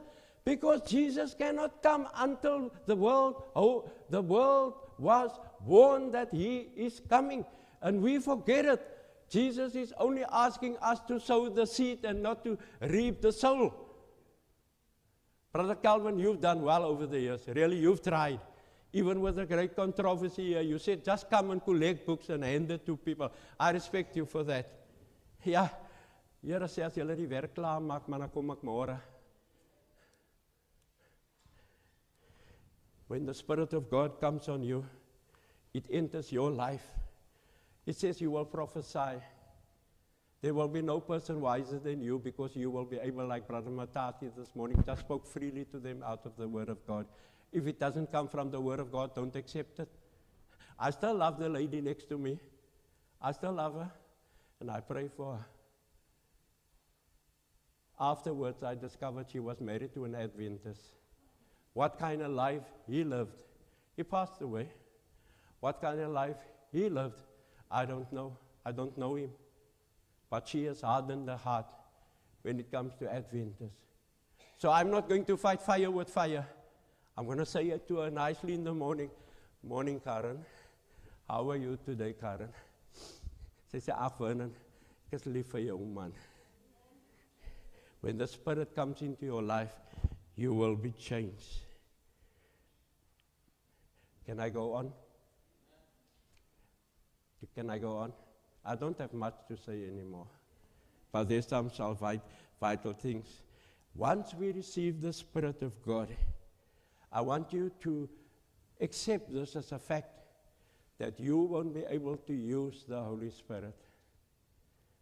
because 0.45 0.81
Jesus 0.81 1.33
cannot 1.33 1.81
come 1.81 2.07
until 2.15 2.71
the 2.85 2.95
world, 2.95 3.43
oh, 3.55 3.89
the 4.09 4.21
world 4.21 4.73
was 4.97 5.31
warned 5.65 6.13
that 6.13 6.33
he 6.33 6.69
is 6.75 7.01
coming. 7.09 7.45
And 7.81 8.01
we 8.01 8.19
forget 8.19 8.65
it. 8.65 8.89
Jesus 9.29 9.75
is 9.75 9.93
only 9.97 10.23
asking 10.31 10.77
us 10.77 10.99
to 11.07 11.19
sow 11.19 11.49
the 11.49 11.65
seed 11.65 12.05
and 12.05 12.21
not 12.21 12.43
to 12.43 12.57
reap 12.81 13.21
the 13.21 13.31
soul. 13.31 13.73
Brother 15.51 15.75
Calvin, 15.75 16.17
you've 16.19 16.41
done 16.41 16.61
well 16.61 16.83
over 16.83 17.05
the 17.05 17.19
years. 17.19 17.41
Really, 17.47 17.77
you've 17.77 18.01
tried. 18.01 18.39
Even 18.91 19.21
with 19.21 19.39
a 19.39 19.45
great 19.45 19.75
controversy 19.75 20.49
here, 20.49 20.61
you 20.61 20.77
said 20.77 21.03
just 21.03 21.29
come 21.29 21.51
and 21.51 21.63
collect 21.63 22.05
books 22.05 22.29
and 22.29 22.43
hand 22.43 22.69
it 22.69 22.85
to 22.85 22.95
people. 22.95 23.31
I 23.59 23.71
respect 23.71 24.15
you 24.15 24.25
for 24.25 24.43
that. 24.43 24.69
Ja, 25.43 25.67
Here 26.43 26.67
sê 26.67 26.83
as 26.83 26.97
julle 26.99 27.15
die 27.15 27.29
werk 27.31 27.53
klaar 27.55 27.79
maak, 27.79 28.07
maar 28.11 28.19
dan 28.19 28.29
kom 28.29 28.51
ek 28.51 28.63
môre. 28.67 28.97
When 33.07 33.25
the 33.25 33.33
Spirit 33.33 33.73
of 33.73 33.89
God 33.89 34.19
comes 34.19 34.49
on 34.49 34.63
you, 34.63 34.83
it 35.73 35.87
enters 35.89 36.31
your 36.31 36.51
life. 36.51 36.85
It 37.85 37.95
says 37.95 38.19
you 38.19 38.31
will 38.31 38.45
prophesy. 38.45 39.21
There 40.41 40.53
will 40.53 40.67
be 40.67 40.81
no 40.81 40.99
person 40.99 41.39
wiser 41.39 41.79
than 41.79 42.01
you 42.01 42.19
because 42.19 42.55
you 42.55 42.69
will 42.69 42.83
be 42.85 42.97
able, 42.97 43.25
like 43.25 43.47
Brother 43.47 43.71
Matati 43.71 44.29
this 44.35 44.53
morning, 44.53 44.83
just 44.85 45.01
spoke 45.01 45.25
freely 45.25 45.63
to 45.65 45.79
them 45.79 46.03
out 46.03 46.25
of 46.25 46.35
the 46.35 46.47
Word 46.47 46.67
of 46.67 46.85
God. 46.85 47.05
If 47.53 47.67
it 47.67 47.79
doesn't 47.79 48.11
come 48.11 48.27
from 48.27 48.51
the 48.51 48.59
Word 48.59 48.81
of 48.81 48.91
God, 48.91 49.15
don't 49.15 49.35
accept 49.35 49.79
it. 49.79 49.89
I 50.77 50.89
still 50.89 51.15
love 51.15 51.39
the 51.39 51.47
lady 51.47 51.79
next 51.79 52.09
to 52.09 52.17
me. 52.17 52.39
I 53.21 53.31
still 53.31 53.53
love 53.53 53.75
her, 53.75 53.91
and 54.59 54.69
I 54.69 54.81
pray 54.81 55.07
for 55.15 55.37
her. 55.37 55.45
Afterwards, 57.99 58.63
I 58.63 58.75
discovered 58.75 59.27
she 59.31 59.39
was 59.39 59.61
married 59.61 59.93
to 59.93 60.05
an 60.05 60.15
Adventist. 60.15 60.81
What 61.73 61.97
kind 61.99 62.21
of 62.21 62.31
life 62.31 62.63
he 62.87 63.03
lived? 63.03 63.35
He 63.95 64.03
passed 64.03 64.41
away. 64.41 64.69
What 65.59 65.81
kind 65.81 65.99
of 65.99 66.11
life 66.11 66.37
he 66.71 66.89
lived? 66.89 67.21
I 67.69 67.85
don't 67.85 68.11
know. 68.11 68.37
I 68.65 68.71
don't 68.71 68.97
know 68.97 69.15
him. 69.15 69.31
But 70.29 70.47
she 70.47 70.65
has 70.65 70.81
hardened 70.81 71.27
the 71.27 71.37
heart 71.37 71.67
when 72.41 72.59
it 72.59 72.71
comes 72.71 72.93
to 72.95 73.11
Adventists. 73.13 73.79
So 74.57 74.71
I'm 74.71 74.89
not 74.89 75.07
going 75.07 75.25
to 75.25 75.37
fight 75.37 75.61
fire 75.61 75.91
with 75.91 76.09
fire. 76.09 76.45
I'm 77.17 77.25
going 77.25 77.37
to 77.37 77.45
say 77.45 77.65
it 77.67 77.87
to 77.87 77.97
her 77.97 78.09
nicely 78.09 78.53
in 78.55 78.63
the 78.63 78.73
morning. 78.73 79.09
Morning, 79.63 79.99
Karen. 79.99 80.43
How 81.29 81.49
are 81.49 81.57
you 81.57 81.77
today, 81.85 82.13
Karen? 82.19 82.49
Sy 83.71 83.79
sê, 83.79 83.93
"Ag, 83.95 84.17
Vernon, 84.19 84.53
ek 85.07 85.13
is 85.13 85.25
lief 85.25 85.51
vir 85.51 85.77
man." 85.77 86.13
When 88.03 88.17
the 88.17 88.27
Spirit 88.27 88.75
comes 88.75 89.01
into 89.01 89.25
your 89.25 89.41
life, 89.41 89.71
you 90.35 90.53
will 90.53 90.75
be 90.75 90.91
changed. 90.91 91.61
Can 94.25 94.41
I 94.41 94.49
go 94.49 94.73
on? 94.73 94.91
Can 97.55 97.69
I 97.69 97.77
go 97.77 97.95
on? 97.95 98.11
I 98.65 98.75
don't 98.75 98.99
have 98.99 99.13
much 99.13 99.35
to 99.47 99.55
say 99.55 99.85
anymore. 99.87 100.27
But 101.13 101.29
there's 101.29 101.47
some 101.47 101.71
vital 102.59 102.91
things. 102.91 103.25
Once 103.95 104.33
we 104.33 104.51
receive 104.51 104.99
the 104.99 105.13
Spirit 105.13 105.61
of 105.61 105.71
God, 105.85 106.09
I 107.09 107.21
want 107.21 107.53
you 107.53 107.71
to 107.83 108.09
accept 108.81 109.33
this 109.33 109.55
as 109.55 109.71
a 109.71 109.79
fact 109.79 110.19
that 110.97 111.21
you 111.21 111.37
won't 111.37 111.73
be 111.73 111.85
able 111.87 112.17
to 112.17 112.33
use 112.33 112.83
the 112.85 113.01
Holy 113.01 113.29
Spirit, 113.29 113.77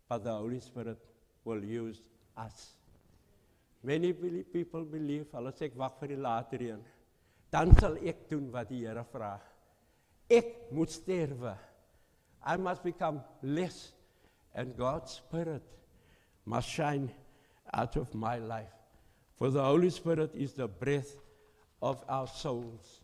but 0.07 0.23
the 0.23 0.31
Holy 0.31 0.59
Spirit 0.59 0.99
will 1.43 1.63
use 1.63 1.99
us. 2.37 2.73
Many 3.83 4.13
people 4.13 4.85
believe, 4.85 5.25
hulle 5.33 5.51
sê 5.57 5.71
ek 5.71 5.77
wag 5.79 5.97
vir 5.99 6.13
die 6.13 6.19
later 6.21 6.61
een. 6.61 6.83
Dan 7.51 7.73
sal 7.79 7.97
ek 8.07 8.27
doen 8.29 8.51
wat 8.53 8.69
die 8.69 8.83
Here 8.85 9.03
vra. 9.11 9.33
Ek 10.31 10.71
moet 10.71 10.93
sterwe. 10.93 11.55
I 12.45 12.57
must 12.57 12.83
become 12.83 13.21
less 13.41 13.91
and 14.53 14.77
God's 14.77 15.17
spirit 15.19 15.63
must 16.45 16.69
shine 16.69 17.11
out 17.73 17.97
of 17.97 18.13
my 18.13 18.37
life. 18.37 18.73
For 19.37 19.49
the 19.49 19.63
Holy 19.63 19.89
Spirit 19.89 20.31
is 20.35 20.53
the 20.53 20.67
breath 20.67 21.15
of 21.81 22.03
our 22.07 22.27
souls. 22.27 23.00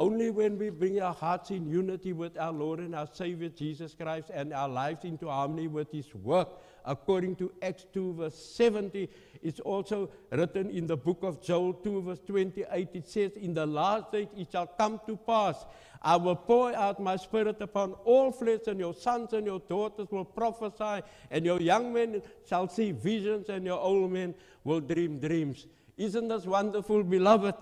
Only 0.00 0.30
when 0.30 0.58
we 0.58 0.70
bring 0.70 1.00
our 1.00 1.14
hearts 1.14 1.52
in 1.52 1.68
unity 1.68 2.12
with 2.12 2.36
our 2.36 2.52
Lord 2.52 2.80
and 2.80 2.96
our 2.96 3.06
Savior 3.12 3.48
Jesus 3.48 3.94
Christ 3.94 4.28
and 4.34 4.52
our 4.52 4.68
lives 4.68 5.04
into 5.04 5.28
harmony 5.28 5.68
with 5.68 5.92
His 5.92 6.12
work, 6.16 6.48
according 6.84 7.36
to 7.36 7.52
Acts 7.62 7.86
2, 7.92 8.14
verse 8.14 8.34
70, 8.34 9.08
it's 9.40 9.60
also 9.60 10.10
written 10.32 10.68
in 10.70 10.88
the 10.88 10.96
book 10.96 11.18
of 11.22 11.40
Joel 11.40 11.74
2, 11.74 12.02
verse 12.02 12.20
28. 12.26 12.88
It 12.92 13.08
says, 13.08 13.36
In 13.36 13.54
the 13.54 13.66
last 13.66 14.10
days 14.10 14.26
it 14.36 14.48
shall 14.50 14.66
come 14.66 15.00
to 15.06 15.16
pass, 15.16 15.64
I 16.02 16.16
will 16.16 16.36
pour 16.36 16.74
out 16.74 16.98
my 16.98 17.14
spirit 17.14 17.62
upon 17.62 17.92
all 18.04 18.32
flesh, 18.32 18.66
and 18.66 18.80
your 18.80 18.94
sons 18.94 19.32
and 19.32 19.46
your 19.46 19.60
daughters 19.60 20.08
will 20.10 20.24
prophesy, 20.24 21.06
and 21.30 21.44
your 21.44 21.60
young 21.60 21.92
men 21.92 22.20
shall 22.48 22.68
see 22.68 22.90
visions, 22.90 23.48
and 23.48 23.64
your 23.64 23.78
old 23.78 24.10
men 24.10 24.34
will 24.64 24.80
dream 24.80 25.20
dreams. 25.20 25.68
Isn't 25.96 26.26
this 26.26 26.46
wonderful, 26.46 27.04
beloved? 27.04 27.54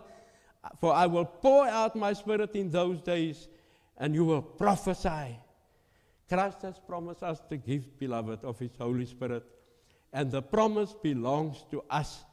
For 0.80 0.92
I 0.92 1.06
will 1.06 1.24
pour 1.24 1.66
out 1.66 1.96
my 1.96 2.12
spirit 2.12 2.54
in 2.54 2.70
those 2.70 3.00
days, 3.00 3.48
and 3.96 4.14
you 4.14 4.24
will 4.24 4.42
prophesy. 4.42 5.38
Christ 6.28 6.62
has 6.62 6.78
promised 6.78 7.22
us 7.22 7.40
the 7.48 7.56
gift, 7.56 7.98
beloved, 7.98 8.44
of 8.44 8.58
His 8.58 8.70
Holy 8.78 9.06
Spirit. 9.06 9.44
And 10.12 10.30
the 10.30 10.42
promise 10.42 10.94
belongs 11.02 11.64
to 11.70 11.82
us. 11.90 12.24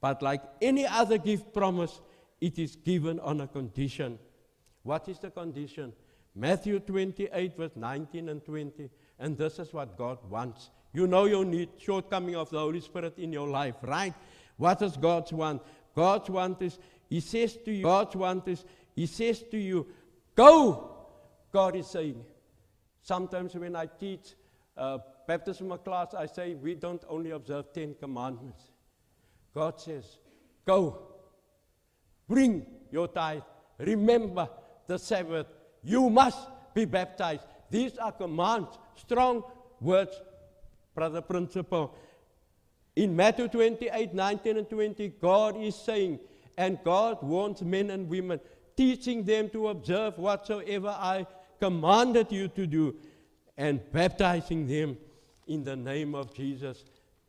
But 0.00 0.22
like 0.22 0.42
any 0.60 0.86
other 0.86 1.18
gift 1.18 1.52
promise, 1.52 2.00
it 2.40 2.58
is 2.58 2.76
given 2.76 3.20
on 3.20 3.40
a 3.40 3.46
condition. 3.46 4.18
What 4.82 5.08
is 5.08 5.18
the 5.18 5.30
condition? 5.30 5.92
Matthew 6.34 6.80
28, 6.80 7.56
verse 7.56 7.72
19 7.76 8.28
and 8.28 8.44
20. 8.44 8.90
And 9.18 9.38
this 9.38 9.58
is 9.58 9.72
what 9.72 9.96
God 9.96 10.18
wants. 10.28 10.70
You 10.92 11.06
know 11.06 11.24
your 11.24 11.44
need, 11.44 11.70
shortcoming 11.78 12.36
of 12.36 12.50
the 12.50 12.58
Holy 12.58 12.80
Spirit 12.80 13.18
in 13.18 13.32
your 13.32 13.48
life, 13.48 13.76
right? 13.82 14.14
What 14.56 14.78
does 14.78 14.96
God 14.96 15.30
want? 15.32 15.62
God's 15.94 16.28
want 16.28 16.60
is 16.62 16.78
he 17.14 17.20
says 17.20 17.56
to 17.64 17.70
you, 17.70 17.84
God's 17.84 18.16
want 18.16 18.48
is, 18.48 18.64
He 18.96 19.06
says 19.06 19.40
to 19.52 19.56
you, 19.56 19.86
go. 20.34 20.90
God 21.52 21.76
is 21.76 21.86
saying. 21.86 22.24
Sometimes 23.02 23.54
when 23.54 23.76
I 23.76 23.86
teach 23.86 24.34
uh, 24.76 24.98
baptism 25.28 25.78
class, 25.84 26.12
I 26.12 26.26
say 26.26 26.54
we 26.54 26.74
don't 26.74 27.04
only 27.08 27.30
observe 27.30 27.72
Ten 27.72 27.94
Commandments. 28.00 28.64
God 29.54 29.80
says, 29.80 30.18
go. 30.66 31.02
Bring 32.28 32.66
your 32.90 33.06
tithe. 33.06 33.42
Remember 33.78 34.48
the 34.88 34.98
Sabbath. 34.98 35.46
You 35.84 36.10
must 36.10 36.48
be 36.74 36.84
baptized. 36.84 37.44
These 37.70 37.96
are 37.96 38.10
commands, 38.10 38.76
strong 38.96 39.44
words, 39.80 40.20
brother 40.96 41.20
principle. 41.20 41.94
In 42.96 43.14
Matthew 43.14 43.46
28 43.46 44.14
19 44.14 44.56
and 44.56 44.68
20, 44.68 45.08
God 45.20 45.62
is 45.62 45.76
saying, 45.76 46.18
and 46.56 46.78
God 46.84 47.22
wants 47.22 47.62
men 47.62 47.90
and 47.90 48.08
women, 48.08 48.40
teaching 48.76 49.24
them 49.24 49.48
to 49.50 49.68
observe 49.68 50.18
whatsoever 50.18 50.88
I 50.88 51.26
commanded 51.60 52.30
you 52.32 52.48
to 52.48 52.66
do, 52.66 52.96
and 53.56 53.80
baptizing 53.92 54.66
them 54.66 54.96
in 55.46 55.64
the 55.64 55.76
name 55.76 56.14
of 56.14 56.34
Jesus 56.34 56.84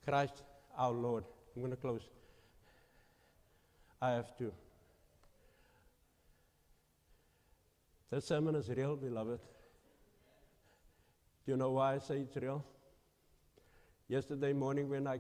Christ 0.07 0.43
our 0.77 0.91
Lord. 0.91 1.23
I'm 1.55 1.61
going 1.61 1.71
to 1.71 1.77
close. 1.77 2.01
I 4.01 4.11
have 4.11 4.35
to. 4.37 4.51
The 8.09 8.21
sermon 8.21 8.55
is 8.55 8.69
real, 8.69 8.95
beloved. 8.95 9.39
Do 11.45 11.51
you 11.51 11.57
know 11.57 11.71
why 11.71 11.95
I 11.95 11.97
say 11.99 12.19
it's 12.19 12.35
real? 12.37 12.63
Yesterday 14.07 14.53
morning, 14.53 14.89
when 14.89 15.07
I 15.07 15.19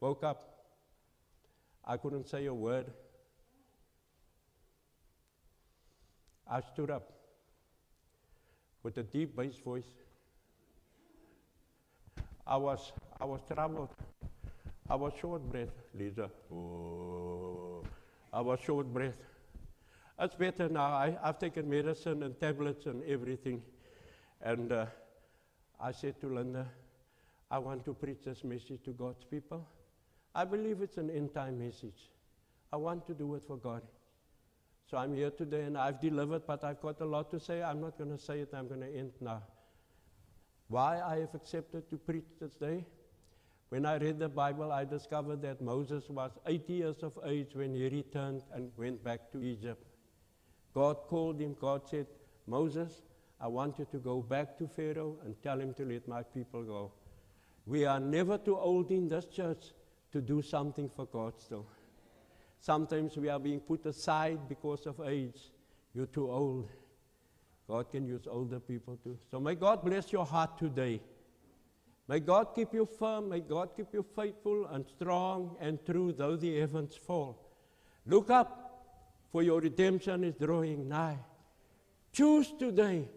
woke 0.00 0.24
up, 0.24 0.66
I 1.84 1.96
couldn't 1.96 2.28
say 2.28 2.46
a 2.46 2.54
word. 2.54 2.86
I 6.52 6.60
stood 6.60 6.90
up 6.90 7.10
with 8.82 8.98
a 8.98 9.02
deep 9.02 9.34
bass 9.34 9.56
voice. 9.64 9.86
I 12.46 12.58
was, 12.58 12.92
I 13.18 13.24
was 13.24 13.40
troubled. 13.50 13.88
I 14.90 14.96
was 14.96 15.14
short 15.18 15.50
breath, 15.50 15.72
Lisa. 15.98 16.28
Oh, 16.52 17.82
I 18.30 18.42
was 18.42 18.60
short 18.60 18.92
breath. 18.92 19.16
It's 20.20 20.34
better 20.34 20.68
now. 20.68 20.88
I, 20.88 21.16
I've 21.22 21.38
taken 21.38 21.70
medicine 21.70 22.22
and 22.22 22.38
tablets 22.38 22.84
and 22.84 23.02
everything. 23.04 23.62
And 24.42 24.72
uh, 24.72 24.86
I 25.80 25.92
said 25.92 26.20
to 26.20 26.26
Linda, 26.26 26.66
I 27.50 27.60
want 27.60 27.82
to 27.86 27.94
preach 27.94 28.24
this 28.26 28.44
message 28.44 28.82
to 28.84 28.90
God's 28.90 29.24
people. 29.24 29.66
I 30.34 30.44
believe 30.44 30.82
it's 30.82 30.98
an 30.98 31.08
end 31.08 31.32
time 31.32 31.58
message. 31.58 32.10
I 32.70 32.76
want 32.76 33.06
to 33.06 33.14
do 33.14 33.36
it 33.36 33.42
for 33.42 33.56
God. 33.56 33.80
So 34.92 34.98
I'm 34.98 35.14
here 35.14 35.30
today 35.30 35.62
and 35.62 35.78
I've 35.78 36.02
delivered, 36.02 36.42
but 36.46 36.62
I've 36.62 36.82
got 36.82 37.00
a 37.00 37.06
lot 37.06 37.30
to 37.30 37.40
say. 37.40 37.62
I'm 37.62 37.80
not 37.80 37.96
going 37.96 38.10
to 38.10 38.22
say 38.22 38.40
it, 38.40 38.50
I'm 38.52 38.68
going 38.68 38.82
to 38.82 38.94
end 38.94 39.12
now. 39.22 39.42
Why 40.68 41.00
I 41.00 41.20
have 41.20 41.34
accepted 41.34 41.88
to 41.88 41.96
preach 41.96 42.26
this 42.38 42.56
day? 42.56 42.84
When 43.70 43.86
I 43.86 43.96
read 43.96 44.18
the 44.18 44.28
Bible, 44.28 44.70
I 44.70 44.84
discovered 44.84 45.40
that 45.40 45.62
Moses 45.62 46.10
was 46.10 46.32
80 46.46 46.72
years 46.74 47.02
of 47.02 47.18
age 47.24 47.54
when 47.54 47.74
he 47.74 47.88
returned 47.88 48.42
and 48.52 48.70
went 48.76 49.02
back 49.02 49.32
to 49.32 49.42
Egypt. 49.42 49.82
God 50.74 50.98
called 51.08 51.40
him, 51.40 51.56
God 51.58 51.88
said, 51.88 52.06
Moses, 52.46 53.00
I 53.40 53.48
want 53.48 53.78
you 53.78 53.86
to 53.92 53.98
go 53.98 54.20
back 54.20 54.58
to 54.58 54.68
Pharaoh 54.68 55.16
and 55.24 55.34
tell 55.42 55.58
him 55.58 55.72
to 55.72 55.86
let 55.86 56.06
my 56.06 56.22
people 56.22 56.64
go. 56.64 56.92
We 57.64 57.86
are 57.86 57.98
never 57.98 58.36
too 58.36 58.58
old 58.58 58.90
in 58.90 59.08
this 59.08 59.24
church 59.24 59.72
to 60.12 60.20
do 60.20 60.42
something 60.42 60.90
for 60.94 61.06
God 61.06 61.40
still. 61.40 61.66
Sometimes 62.62 63.16
we 63.16 63.28
are 63.28 63.40
being 63.40 63.58
put 63.58 63.84
aside 63.86 64.48
because 64.48 64.86
of 64.86 65.00
age. 65.04 65.50
You're 65.94 66.06
too 66.06 66.30
old. 66.30 66.68
God 67.68 67.90
can 67.90 68.06
use 68.06 68.28
older 68.30 68.60
people 68.60 68.96
too. 69.02 69.18
So 69.32 69.40
may 69.40 69.56
God 69.56 69.84
bless 69.84 70.12
your 70.12 70.24
heart 70.24 70.58
today. 70.58 71.00
May 72.06 72.20
God 72.20 72.54
keep 72.54 72.72
you 72.72 72.86
firm. 72.86 73.30
May 73.30 73.40
God 73.40 73.70
keep 73.76 73.88
you 73.92 74.06
faithful 74.14 74.66
and 74.66 74.86
strong 74.86 75.56
and 75.60 75.84
true, 75.84 76.12
though 76.12 76.36
the 76.36 76.60
heavens 76.60 76.94
fall. 76.94 77.36
Look 78.06 78.30
up, 78.30 78.84
for 79.32 79.42
your 79.42 79.60
redemption 79.60 80.22
is 80.22 80.36
drawing 80.36 80.88
nigh. 80.88 81.18
Choose 82.12 82.52
today 82.56 83.08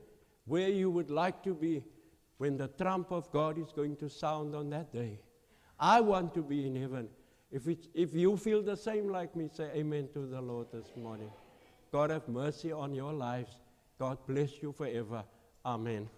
where 0.45 0.69
you 0.69 0.89
would 0.89 1.11
like 1.11 1.43
to 1.43 1.53
be 1.53 1.83
when 2.39 2.57
the 2.57 2.67
trump 2.67 3.11
of 3.11 3.31
God 3.31 3.59
is 3.59 3.71
going 3.75 3.95
to 3.97 4.09
sound 4.09 4.55
on 4.55 4.71
that 4.71 4.91
day. 4.91 5.19
I 5.79 6.01
want 6.01 6.33
to 6.33 6.41
be 6.41 6.65
in 6.65 6.75
heaven. 6.75 7.09
If, 7.51 7.67
it, 7.67 7.87
if 7.93 8.13
you 8.13 8.37
feel 8.37 8.61
the 8.61 8.75
same 8.75 9.09
like 9.09 9.35
me, 9.35 9.49
say 9.51 9.69
amen 9.75 10.09
to 10.13 10.25
the 10.25 10.41
Lord 10.41 10.67
this 10.73 10.87
morning. 10.95 11.29
God 11.91 12.09
have 12.09 12.27
mercy 12.27 12.71
on 12.71 12.93
your 12.93 13.13
lives. 13.13 13.59
God 13.99 14.17
bless 14.27 14.61
you 14.61 14.73
forever. 14.73 15.23
Amen. 15.65 16.09